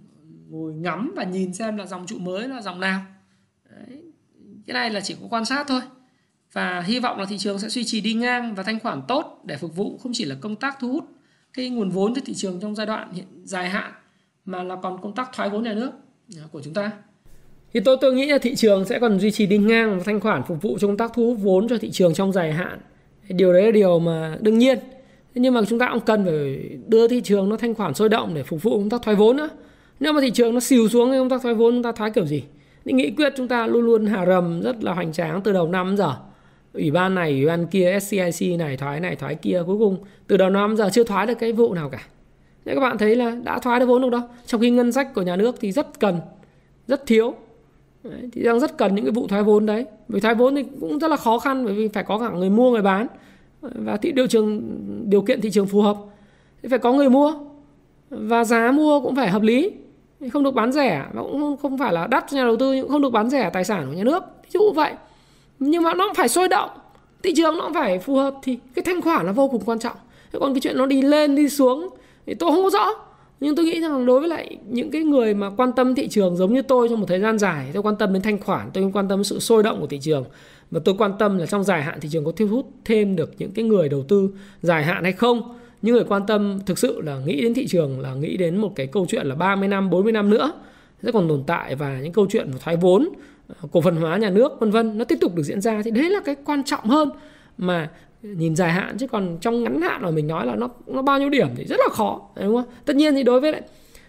[0.48, 3.00] ngồi ngắm và nhìn xem là dòng trụ mới là dòng nào.
[3.70, 4.02] Đấy.
[4.66, 5.80] cái này là chỉ có quan sát thôi.
[6.52, 9.40] Và hy vọng là thị trường sẽ duy trì đi ngang và thanh khoản tốt
[9.44, 11.04] để phục vụ không chỉ là công tác thu hút
[11.52, 13.92] cái nguồn vốn cho thị trường trong giai đoạn hiện, dài hạn,
[14.44, 15.90] mà là còn công tác thoái vốn nhà nước
[16.36, 16.92] à, của chúng ta.
[17.74, 20.20] Thì tôi tôi nghĩ là thị trường sẽ còn duy trì đi ngang và thanh
[20.20, 22.78] khoản phục vụ cho công tác thu hút vốn cho thị trường trong dài hạn.
[23.28, 24.78] Điều đấy là điều mà đương nhiên
[25.34, 28.34] nhưng mà chúng ta cũng cần phải đưa thị trường nó thanh khoản sôi động
[28.34, 29.48] để phục vụ công tác thoái vốn nữa.
[30.00, 32.10] Nếu mà thị trường nó xìu xuống thì công tác thoái vốn chúng ta thoái
[32.10, 32.42] kiểu gì?
[32.84, 35.68] Những nghị quyết chúng ta luôn luôn hà rầm rất là hoành tráng từ đầu
[35.68, 36.14] năm giờ.
[36.72, 40.36] Ủy ban này ủy ban kia SCIC này thoái này thoái kia cuối cùng từ
[40.36, 42.00] đầu năm giờ chưa thoái được cái vụ nào cả.
[42.64, 45.14] Nên các bạn thấy là đã thoái được vốn được đâu trong khi ngân sách
[45.14, 46.20] của nhà nước thì rất cần
[46.86, 47.34] rất thiếu.
[48.04, 49.84] Đấy, thì đang rất cần những cái vụ thoái vốn đấy.
[50.08, 52.50] Vì thoái vốn thì cũng rất là khó khăn bởi vì phải có cả người
[52.50, 53.06] mua người bán
[53.74, 54.62] và thị điều trường,
[55.10, 55.96] điều kiện thị trường phù hợp.
[56.62, 57.34] Thì phải có người mua.
[58.10, 59.70] Và giá mua cũng phải hợp lý.
[60.32, 61.04] Không được bán rẻ.
[61.12, 63.50] Và cũng không phải là đắt cho nhà đầu tư, nhưng không được bán rẻ
[63.52, 64.22] tài sản của nhà nước.
[64.42, 64.92] Ví dụ vậy.
[65.58, 66.70] Nhưng mà nó cũng phải sôi động.
[67.22, 68.34] Thị trường nó cũng phải phù hợp.
[68.42, 69.96] Thì cái thanh khoản là vô cùng quan trọng.
[70.32, 71.88] Thế còn cái chuyện nó đi lên, đi xuống
[72.26, 72.90] thì tôi không có rõ.
[73.40, 76.36] Nhưng tôi nghĩ rằng đối với lại những cái người mà quan tâm thị trường
[76.36, 78.90] giống như tôi trong một thời gian dài, tôi quan tâm đến thanh khoản, tôi
[78.92, 80.24] quan tâm đến sự sôi động của thị trường
[80.74, 83.34] và tôi quan tâm là trong dài hạn thị trường có thu hút thêm được
[83.38, 84.30] những cái người đầu tư
[84.62, 85.58] dài hạn hay không?
[85.82, 88.72] Những người quan tâm thực sự là nghĩ đến thị trường là nghĩ đến một
[88.76, 90.52] cái câu chuyện là 30 năm 40 năm nữa
[91.02, 93.08] sẽ còn tồn tại và những câu chuyện thoái vốn
[93.48, 95.82] ờ, cổ phần hóa nhà nước, vân vân, nó tiếp tục được diễn ra.
[95.84, 97.10] Thì đấy là cái quan trọng hơn
[97.58, 97.90] mà
[98.22, 101.18] nhìn dài hạn, chứ còn trong ngắn hạn mà mình nói là nó nó bao
[101.18, 102.66] nhiêu điểm thì rất là khó, đúng không?
[102.84, 103.62] Tất nhiên thì đối với lại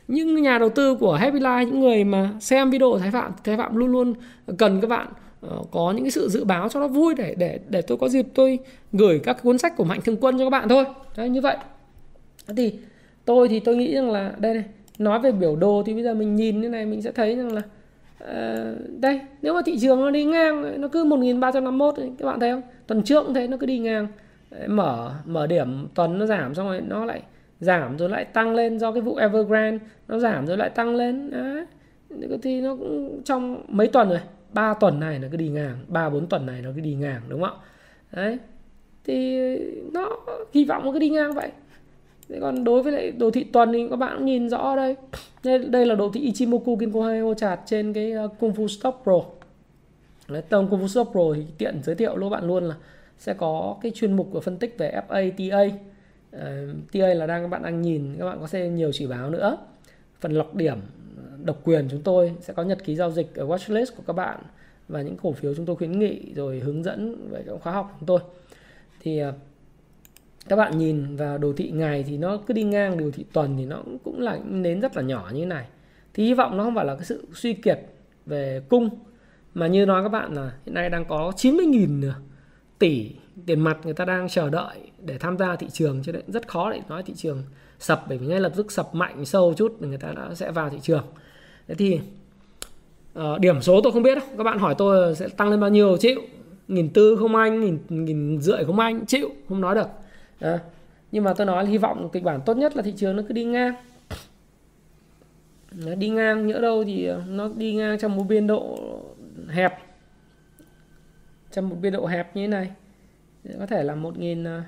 [0.08, 3.32] những nhà đầu tư của Happy Life, những người mà xem video của Thái Phạm
[3.44, 4.14] Thái Phạm luôn luôn
[4.58, 5.08] cần các bạn
[5.50, 8.10] Ờ, có những cái sự dự báo cho nó vui để để để tôi có
[8.10, 8.60] dịp tôi
[8.94, 10.86] gửi các cuốn sách của mạnh thường quân cho các bạn thôi.
[11.18, 11.58] Đấy như vậy.
[12.58, 12.74] Thì
[13.26, 14.64] tôi thì tôi nghĩ rằng là đây này
[14.98, 17.52] nói về biểu đồ thì bây giờ mình nhìn như này mình sẽ thấy rằng
[17.52, 17.62] là
[18.24, 22.52] uh, đây nếu mà thị trường nó đi ngang nó cứ 1351 các bạn thấy
[22.52, 22.62] không?
[22.88, 24.08] Tuần trước cũng thế nó cứ đi ngang.
[24.68, 27.22] Mở mở điểm tuần nó giảm xong rồi nó lại
[27.60, 31.32] giảm rồi lại tăng lên do cái vụ Evergrande nó giảm rồi lại tăng lên.
[32.10, 34.20] Đấy thì nó cũng trong mấy tuần rồi
[34.56, 37.22] ba tuần này nó cứ đi ngang ba bốn tuần này nó cứ đi ngang
[37.30, 37.66] đúng không ạ?
[38.12, 38.38] Đấy.
[39.04, 39.40] Thì
[39.94, 40.10] nó
[40.54, 41.52] hy vọng nó cứ đi ngang vậy.
[42.30, 44.96] Thế còn đối với lại đồ thị tuần thì các bạn cũng nhìn rõ đây.
[45.44, 48.96] Đây, đây là đồ thị Ichimoku Kinko Hayo chart trên cái ờ, Kung Fu Stop
[49.04, 49.22] Pro.
[50.28, 52.76] Đấy, tầng Kung Fu Stop Pro thì tiện giới thiệu luôn bạn luôn là
[53.18, 55.82] sẽ có cái chuyên mục của phân tích về FA, TA uh,
[56.32, 59.30] ờ, TA là đang các bạn đang nhìn các bạn có xem nhiều chỉ báo
[59.30, 59.58] nữa.
[60.20, 60.78] Phần lọc điểm
[61.44, 64.40] độc quyền chúng tôi sẽ có nhật ký giao dịch ở watchlist của các bạn
[64.88, 67.88] và những cổ phiếu chúng tôi khuyến nghị rồi hướng dẫn về các khóa học
[67.92, 68.20] của chúng tôi.
[69.02, 69.34] Thì à,
[70.50, 73.58] các bạn nhìn vào đồ thị ngày thì nó cứ đi ngang, đồ thị tuần
[73.58, 75.66] thì nó cũng là nến rất là nhỏ như thế này.
[76.14, 77.80] Thì hy vọng nó không phải là cái sự suy kiệt
[78.26, 78.90] về cung,
[79.54, 82.12] mà như nói các bạn là hiện nay đang có 90.000
[82.80, 83.12] tỷ
[83.46, 86.48] tiền mặt người ta đang chờ đợi để tham gia thị trường, cho nên rất
[86.48, 87.44] khó để nói thị trường
[87.80, 90.52] sập bởi vì ngay lập tức sập mạnh sâu chút thì người ta đã sẽ
[90.52, 91.04] vào thị trường.
[91.68, 92.00] Thế thì
[93.20, 94.28] uh, điểm số tôi không biết đâu.
[94.38, 95.98] Các bạn hỏi tôi sẽ tăng lên bao nhiêu?
[95.98, 96.22] Chịu.
[96.68, 99.30] Nghìn tư không anh nghìn nghìn rưỡi không anh chịu.
[99.50, 99.88] Không nói được.
[100.40, 100.60] À,
[101.12, 103.24] nhưng mà tôi nói là hy vọng kịch bản tốt nhất là thị trường nó
[103.28, 103.74] cứ đi ngang.
[105.72, 108.80] Nó đi ngang nhỡ đâu thì nó đi ngang trong một biên độ
[109.50, 109.74] hẹp.
[111.52, 112.72] Trong một biên độ hẹp như thế này.
[113.60, 114.62] Có thể là một nghìn ờ,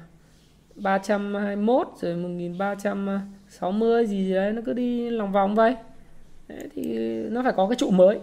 [0.78, 5.76] 1321 rồi 1360 gì, gì đấy nó cứ đi lòng vòng vậy.
[6.48, 6.98] Đấy, thì
[7.30, 8.20] nó phải có cái trụ mới.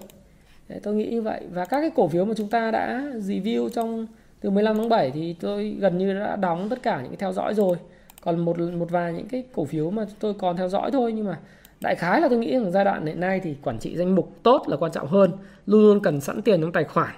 [0.69, 1.41] Đấy, tôi nghĩ như vậy.
[1.53, 4.07] Và các cái cổ phiếu mà chúng ta đã review trong
[4.41, 7.33] từ 15 tháng 7 thì tôi gần như đã đóng tất cả những cái theo
[7.33, 7.77] dõi rồi.
[8.21, 11.27] Còn một một vài những cái cổ phiếu mà tôi còn theo dõi thôi nhưng
[11.27, 11.39] mà
[11.81, 14.31] đại khái là tôi nghĩ rằng giai đoạn hiện nay thì quản trị danh mục
[14.43, 15.31] tốt là quan trọng hơn.
[15.67, 17.15] Luôn luôn cần sẵn tiền trong tài khoản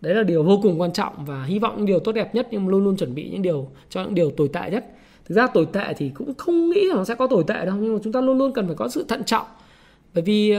[0.00, 2.48] đấy là điều vô cùng quan trọng và hy vọng những điều tốt đẹp nhất,
[2.50, 4.86] nhưng mà luôn luôn chuẩn bị những điều cho những điều tồi tệ nhất.
[5.24, 7.76] Thực ra tồi tệ thì cũng không nghĩ là nó sẽ có tồi tệ đâu,
[7.80, 9.46] nhưng mà chúng ta luôn luôn cần phải có sự thận trọng.
[10.14, 10.54] Bởi vì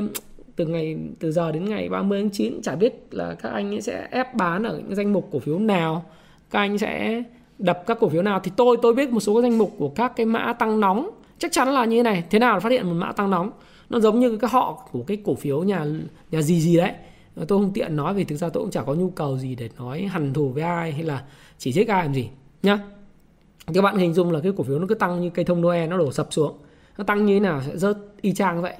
[0.55, 3.81] từ ngày, từ giờ đến ngày 30 tháng 9 chả biết là các anh ấy
[3.81, 6.05] sẽ ép bán ở những danh mục cổ phiếu nào.
[6.51, 7.23] Các anh sẽ
[7.59, 8.39] đập các cổ phiếu nào.
[8.43, 11.09] Thì tôi tôi biết một số danh mục của các cái mã tăng nóng.
[11.39, 13.51] Chắc chắn là như thế này, thế nào phát hiện một mã tăng nóng.
[13.89, 15.85] Nó giống như cái họ của cái cổ phiếu nhà
[16.31, 16.91] nhà gì gì đấy
[17.45, 19.69] tôi không tiện nói vì thực ra tôi cũng chả có nhu cầu gì để
[19.77, 21.23] nói hằn thù với ai hay là
[21.57, 22.29] chỉ trích ai làm gì,
[22.63, 22.79] nhá
[23.73, 25.89] các bạn hình dung là cái cổ phiếu nó cứ tăng như cây thông Noel,
[25.89, 26.57] nó đổ sập xuống
[26.97, 28.73] nó tăng như thế nào sẽ rớt y chang vậy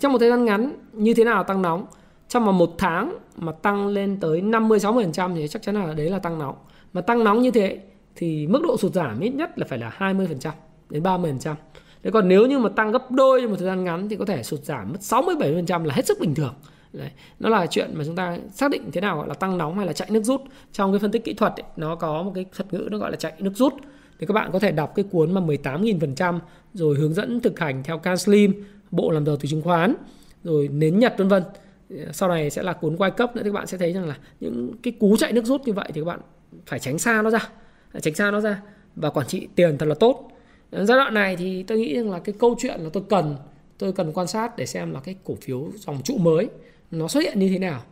[0.00, 1.86] trong một thời gian ngắn, như thế nào tăng nóng
[2.28, 6.10] trong mà một tháng mà tăng lên tới 50 60% thì chắc chắn là đấy
[6.10, 6.54] là tăng nóng.
[6.92, 7.78] Mà tăng nóng như thế
[8.16, 10.50] thì mức độ sụt giảm ít nhất là phải là 20%
[10.90, 11.54] đến 30%.
[12.02, 14.24] Thế còn nếu như mà tăng gấp đôi trong một thời gian ngắn thì có
[14.24, 16.54] thể sụt giảm mất 60 70% là hết sức bình thường.
[16.92, 17.10] Đấy.
[17.38, 19.86] Nó là chuyện mà chúng ta xác định thế nào gọi là tăng nóng hay
[19.86, 20.40] là chạy nước rút.
[20.72, 23.10] Trong cái phân tích kỹ thuật ấy, nó có một cái thuật ngữ nó gọi
[23.10, 23.74] là chạy nước rút.
[24.18, 26.38] Thì các bạn có thể đọc cái cuốn mà 18.000%
[26.74, 29.94] rồi hướng dẫn thực hành theo Can Slim bộ làm giàu từ chứng khoán
[30.44, 31.42] rồi nến nhật vân vân
[32.12, 34.16] sau này sẽ là cuốn quay cấp nữa thì các bạn sẽ thấy rằng là
[34.40, 36.20] những cái cú chạy nước rút như vậy thì các bạn
[36.66, 37.48] phải tránh xa nó ra
[38.00, 38.62] tránh xa nó ra
[38.96, 40.30] và quản trị tiền thật là tốt
[40.72, 43.36] giai đoạn này thì tôi nghĩ rằng là cái câu chuyện là tôi cần
[43.78, 46.48] tôi cần quan sát để xem là cái cổ phiếu dòng trụ mới
[46.90, 47.82] nó xuất hiện như thế nào?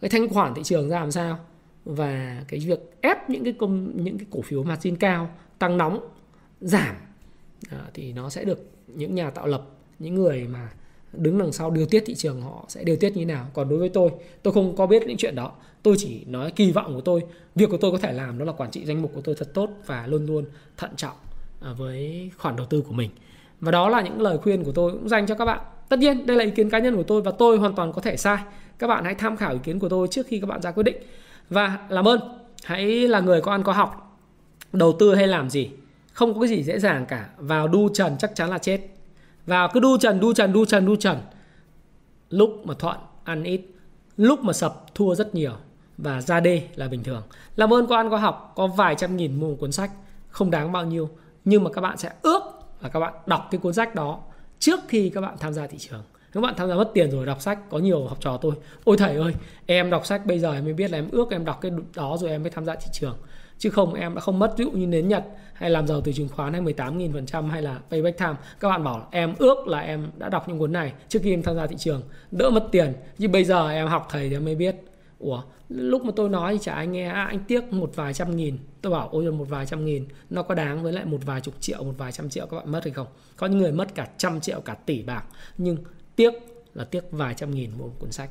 [0.00, 1.38] Cái thanh khoản thị trường ra làm sao?
[1.84, 6.08] Và cái việc ép những cái công những cái cổ phiếu margin cao tăng nóng
[6.60, 6.96] giảm
[7.70, 9.66] à, thì nó sẽ được những nhà tạo lập
[9.98, 10.68] những người mà
[11.12, 13.46] đứng đằng sau điều tiết thị trường họ sẽ điều tiết như thế nào.
[13.54, 14.10] Còn đối với tôi
[14.42, 15.52] tôi không có biết những chuyện đó.
[15.82, 17.22] Tôi chỉ nói kỳ vọng của tôi.
[17.54, 19.54] Việc của tôi có thể làm đó là quản trị danh mục của tôi thật
[19.54, 20.44] tốt và luôn luôn
[20.76, 21.16] thận trọng
[21.60, 23.10] à, với khoản đầu tư của mình.
[23.60, 25.60] Và đó là những lời khuyên của tôi cũng dành cho các bạn
[25.92, 28.00] tất nhiên, đây là ý kiến cá nhân của tôi và tôi hoàn toàn có
[28.00, 28.38] thể sai.
[28.78, 30.82] Các bạn hãy tham khảo ý kiến của tôi trước khi các bạn ra quyết
[30.82, 30.96] định.
[31.50, 32.20] Và làm ơn,
[32.64, 34.18] hãy là người có ăn có học,
[34.72, 35.70] đầu tư hay làm gì,
[36.12, 37.28] không có cái gì dễ dàng cả.
[37.36, 38.80] Vào đu trần chắc chắn là chết.
[39.46, 41.18] Vào cứ đu trần đu trần đu trần đu trần.
[42.30, 43.60] Lúc mà thuận ăn ít,
[44.16, 45.52] lúc mà sập thua rất nhiều
[45.98, 47.22] và ra đê là bình thường.
[47.56, 49.90] Làm ơn có ăn có học, có vài trăm nghìn mua một cuốn sách,
[50.28, 51.10] không đáng bao nhiêu,
[51.44, 52.42] nhưng mà các bạn sẽ ước
[52.80, 54.20] là các bạn đọc cái cuốn sách đó
[54.62, 56.02] trước khi các bạn tham gia thị trường
[56.32, 58.52] các bạn tham gia mất tiền rồi, đọc sách, có nhiều học trò tôi.
[58.84, 59.34] Ôi thầy ơi,
[59.66, 62.16] em đọc sách bây giờ em mới biết là em ước em đọc cái đó
[62.20, 63.16] rồi em mới tham gia thị trường.
[63.58, 66.12] Chứ không, em đã không mất, ví dụ như nến nhật, hay làm giàu từ
[66.12, 68.34] chứng khoán hay 18.000 phần trăm, hay là payback time.
[68.60, 71.42] Các bạn bảo em ước là em đã đọc những cuốn này trước khi em
[71.42, 72.92] tham gia thị trường, đỡ mất tiền.
[73.18, 74.76] Nhưng bây giờ em học thầy thì em mới biết,
[75.18, 75.42] ủa
[75.74, 77.08] lúc mà tôi nói thì chả ai nghe.
[77.08, 78.58] À, anh tiếc một vài trăm nghìn.
[78.82, 80.04] Tôi bảo ôi một vài trăm nghìn.
[80.30, 82.72] Nó có đáng với lại một vài chục triệu một vài trăm triệu các bạn
[82.72, 83.06] mất hay không?
[83.36, 85.24] Có những người mất cả trăm triệu cả tỷ bạc.
[85.58, 85.76] Nhưng
[86.16, 86.32] tiếc
[86.74, 88.30] là tiếc vài trăm nghìn một cuốn sách.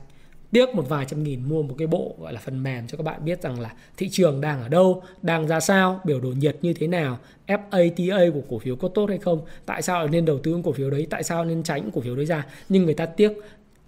[0.52, 3.04] Tiếc một vài trăm nghìn mua một cái bộ gọi là phần mềm cho các
[3.04, 6.58] bạn biết rằng là thị trường đang ở đâu, đang ra sao, biểu đồ nhiệt
[6.62, 10.40] như thế nào, FATA của cổ phiếu có tốt hay không, tại sao nên đầu
[10.40, 12.46] tư cổ phiếu đấy, tại sao nên tránh cổ phiếu đấy ra.
[12.70, 13.32] Nhưng người ta tiếc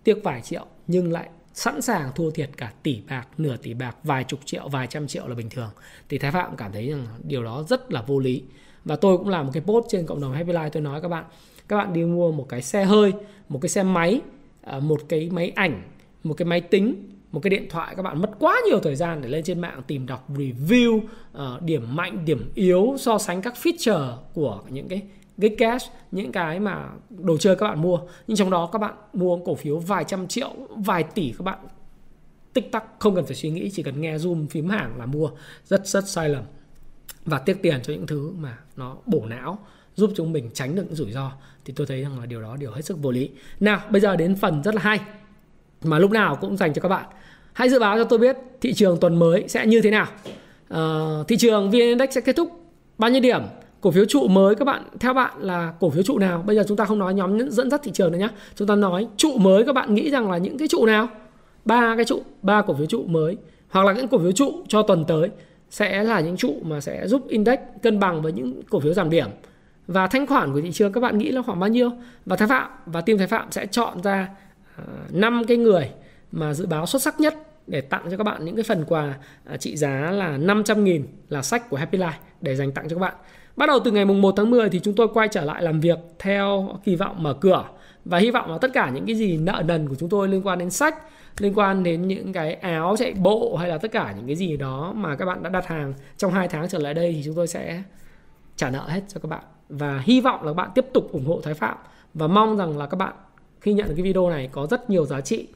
[0.04, 3.97] tiếc vài triệu nhưng lại sẵn sàng thua thiệt cả tỷ bạc, nửa tỷ bạc,
[4.04, 5.70] vài chục triệu, vài trăm triệu là bình thường.
[6.10, 8.43] Thì Thái Phạm cảm thấy rằng điều đó rất là vô lý.
[8.86, 11.08] Và tôi cũng làm một cái post trên cộng đồng Happy Life tôi nói các
[11.08, 11.26] bạn,
[11.68, 13.14] các bạn đi mua một cái xe hơi,
[13.49, 14.22] một cái xe máy,
[14.62, 15.82] à, một cái máy ảnh,
[16.24, 19.22] một cái máy tính, một cái điện thoại các bạn mất quá nhiều thời gian
[19.22, 21.01] để lên trên mạng tìm đọc review
[21.34, 25.01] ờ, điểm mạnh điểm yếu so sánh các feature của những cái
[25.38, 27.99] get cash những cái mà đồ chơi các bạn mua.
[28.27, 31.59] Nhưng trong đó các bạn mua cổ phiếu vài trăm triệu vài tỷ các bạn
[32.53, 35.29] tích tắc không cần phải suy nghĩ chỉ cần nghe zoom phím hàng là mua.
[35.65, 36.43] Rất rất sai lầm.
[37.25, 39.59] Và tiếc tiền cho những thứ mà nó bổ não
[39.95, 41.31] giúp chúng mình tránh được những rủi ro.
[41.65, 43.29] Thì tôi thấy rằng là điều đó điều hết sức vô lý.
[43.59, 44.99] Nào bây giờ đến phần rất là hay
[45.84, 47.05] mà lúc nào cũng dành cho các bạn.
[47.53, 50.07] Hãy dự báo cho tôi biết thị trường tuần mới sẽ như thế nào.
[50.73, 52.49] Uh, thị trường vn index sẽ kết thúc
[52.97, 53.41] bao nhiêu điểm?
[53.84, 54.84] Cổ phiếu trụ mới các bạn.
[54.99, 56.43] Theo bạn là cổ phiếu trụ nào?
[56.45, 58.75] Bây giờ chúng ta không nói nhóm dẫn dắt thị trường nữa nhé chúng ta
[58.75, 61.07] nói trụ mới các bạn nghĩ rằng là những cái trụ nào?
[61.65, 63.38] Ba cái trụ, ba cổ phiếu trụ mới.
[63.69, 65.29] Hoặc là những cổ phiếu trụ cho tuần tới
[65.69, 69.09] sẽ là những trụ mà sẽ giúp index cân bằng với những cổ phiếu giảm
[69.09, 69.27] điểm.
[69.88, 71.91] Và thanh khoản của thị trường các bạn nghĩ là khoảng bao nhiêu?
[72.25, 74.29] Và thái phạm và team thái phạm sẽ chọn ra
[74.77, 75.89] ờ, năm cái người
[76.31, 77.36] mà dự báo xuất sắc nhất
[77.67, 79.15] để tặng cho các bạn những cái phần quà
[79.45, 82.11] à, trị giá là 500 nghìn là sách của Happy Life
[82.41, 83.13] để dành tặng cho các bạn.
[83.56, 85.80] Bắt đầu từ ngày mùng 1 tháng 10 thì chúng tôi quay trở lại làm
[85.80, 87.66] việc theo kỳ vọng mở cửa.
[88.06, 90.47] Và hy vọng là tất cả những cái gì nợ nần của chúng tôi liên
[90.47, 90.95] quan đến sách,
[91.38, 94.58] liên quan đến những cái áo chạy bộ hay là tất cả những cái gì
[94.58, 97.36] đó mà các bạn đã đặt hàng trong 2 tháng trở lại đây thì chúng
[97.36, 97.84] tôi sẽ
[98.56, 99.43] trả nợ hết cho các bạn.
[99.70, 101.78] Và hy vọng là các bạn tiếp tục ủng hộ Thái Phạm
[102.14, 103.14] và mong rằng là các bạn
[103.62, 105.47] khi nhận được cái video này có rất nhiều giá trị.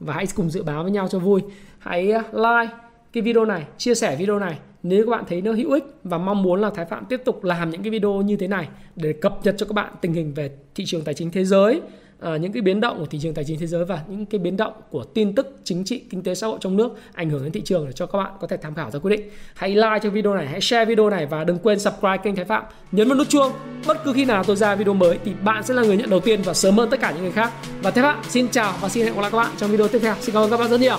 [0.00, 1.42] Và hãy cùng dự báo với nhau cho vui.
[1.78, 5.52] Hãy uh, like cái video này, chia sẻ video này nếu các bạn thấy nó
[5.52, 8.36] hữu ích và mong muốn là Thái Phạm tiếp tục làm những cái video như
[8.36, 11.30] thế này để cập nhật cho các bạn tình hình về thị trường tài chính
[11.30, 11.80] thế giới,
[12.20, 14.38] à, những cái biến động của thị trường tài chính thế giới và những cái
[14.38, 17.42] biến động của tin tức chính trị, kinh tế xã hội trong nước ảnh hưởng
[17.42, 19.30] đến thị trường để cho các bạn có thể tham khảo ra quyết định.
[19.54, 22.44] Hãy like cho video này, hãy share video này và đừng quên subscribe kênh Thái
[22.44, 23.52] Phạm, nhấn vào nút chuông.
[23.86, 26.20] Bất cứ khi nào tôi ra video mới thì bạn sẽ là người nhận đầu
[26.20, 27.52] tiên và sớm hơn tất cả những người khác.
[27.82, 29.98] Và Thái Phạm xin chào và xin hẹn gặp lại các bạn trong video tiếp
[29.98, 30.14] theo.
[30.20, 30.98] Xin cảm ơn các bạn rất nhiều.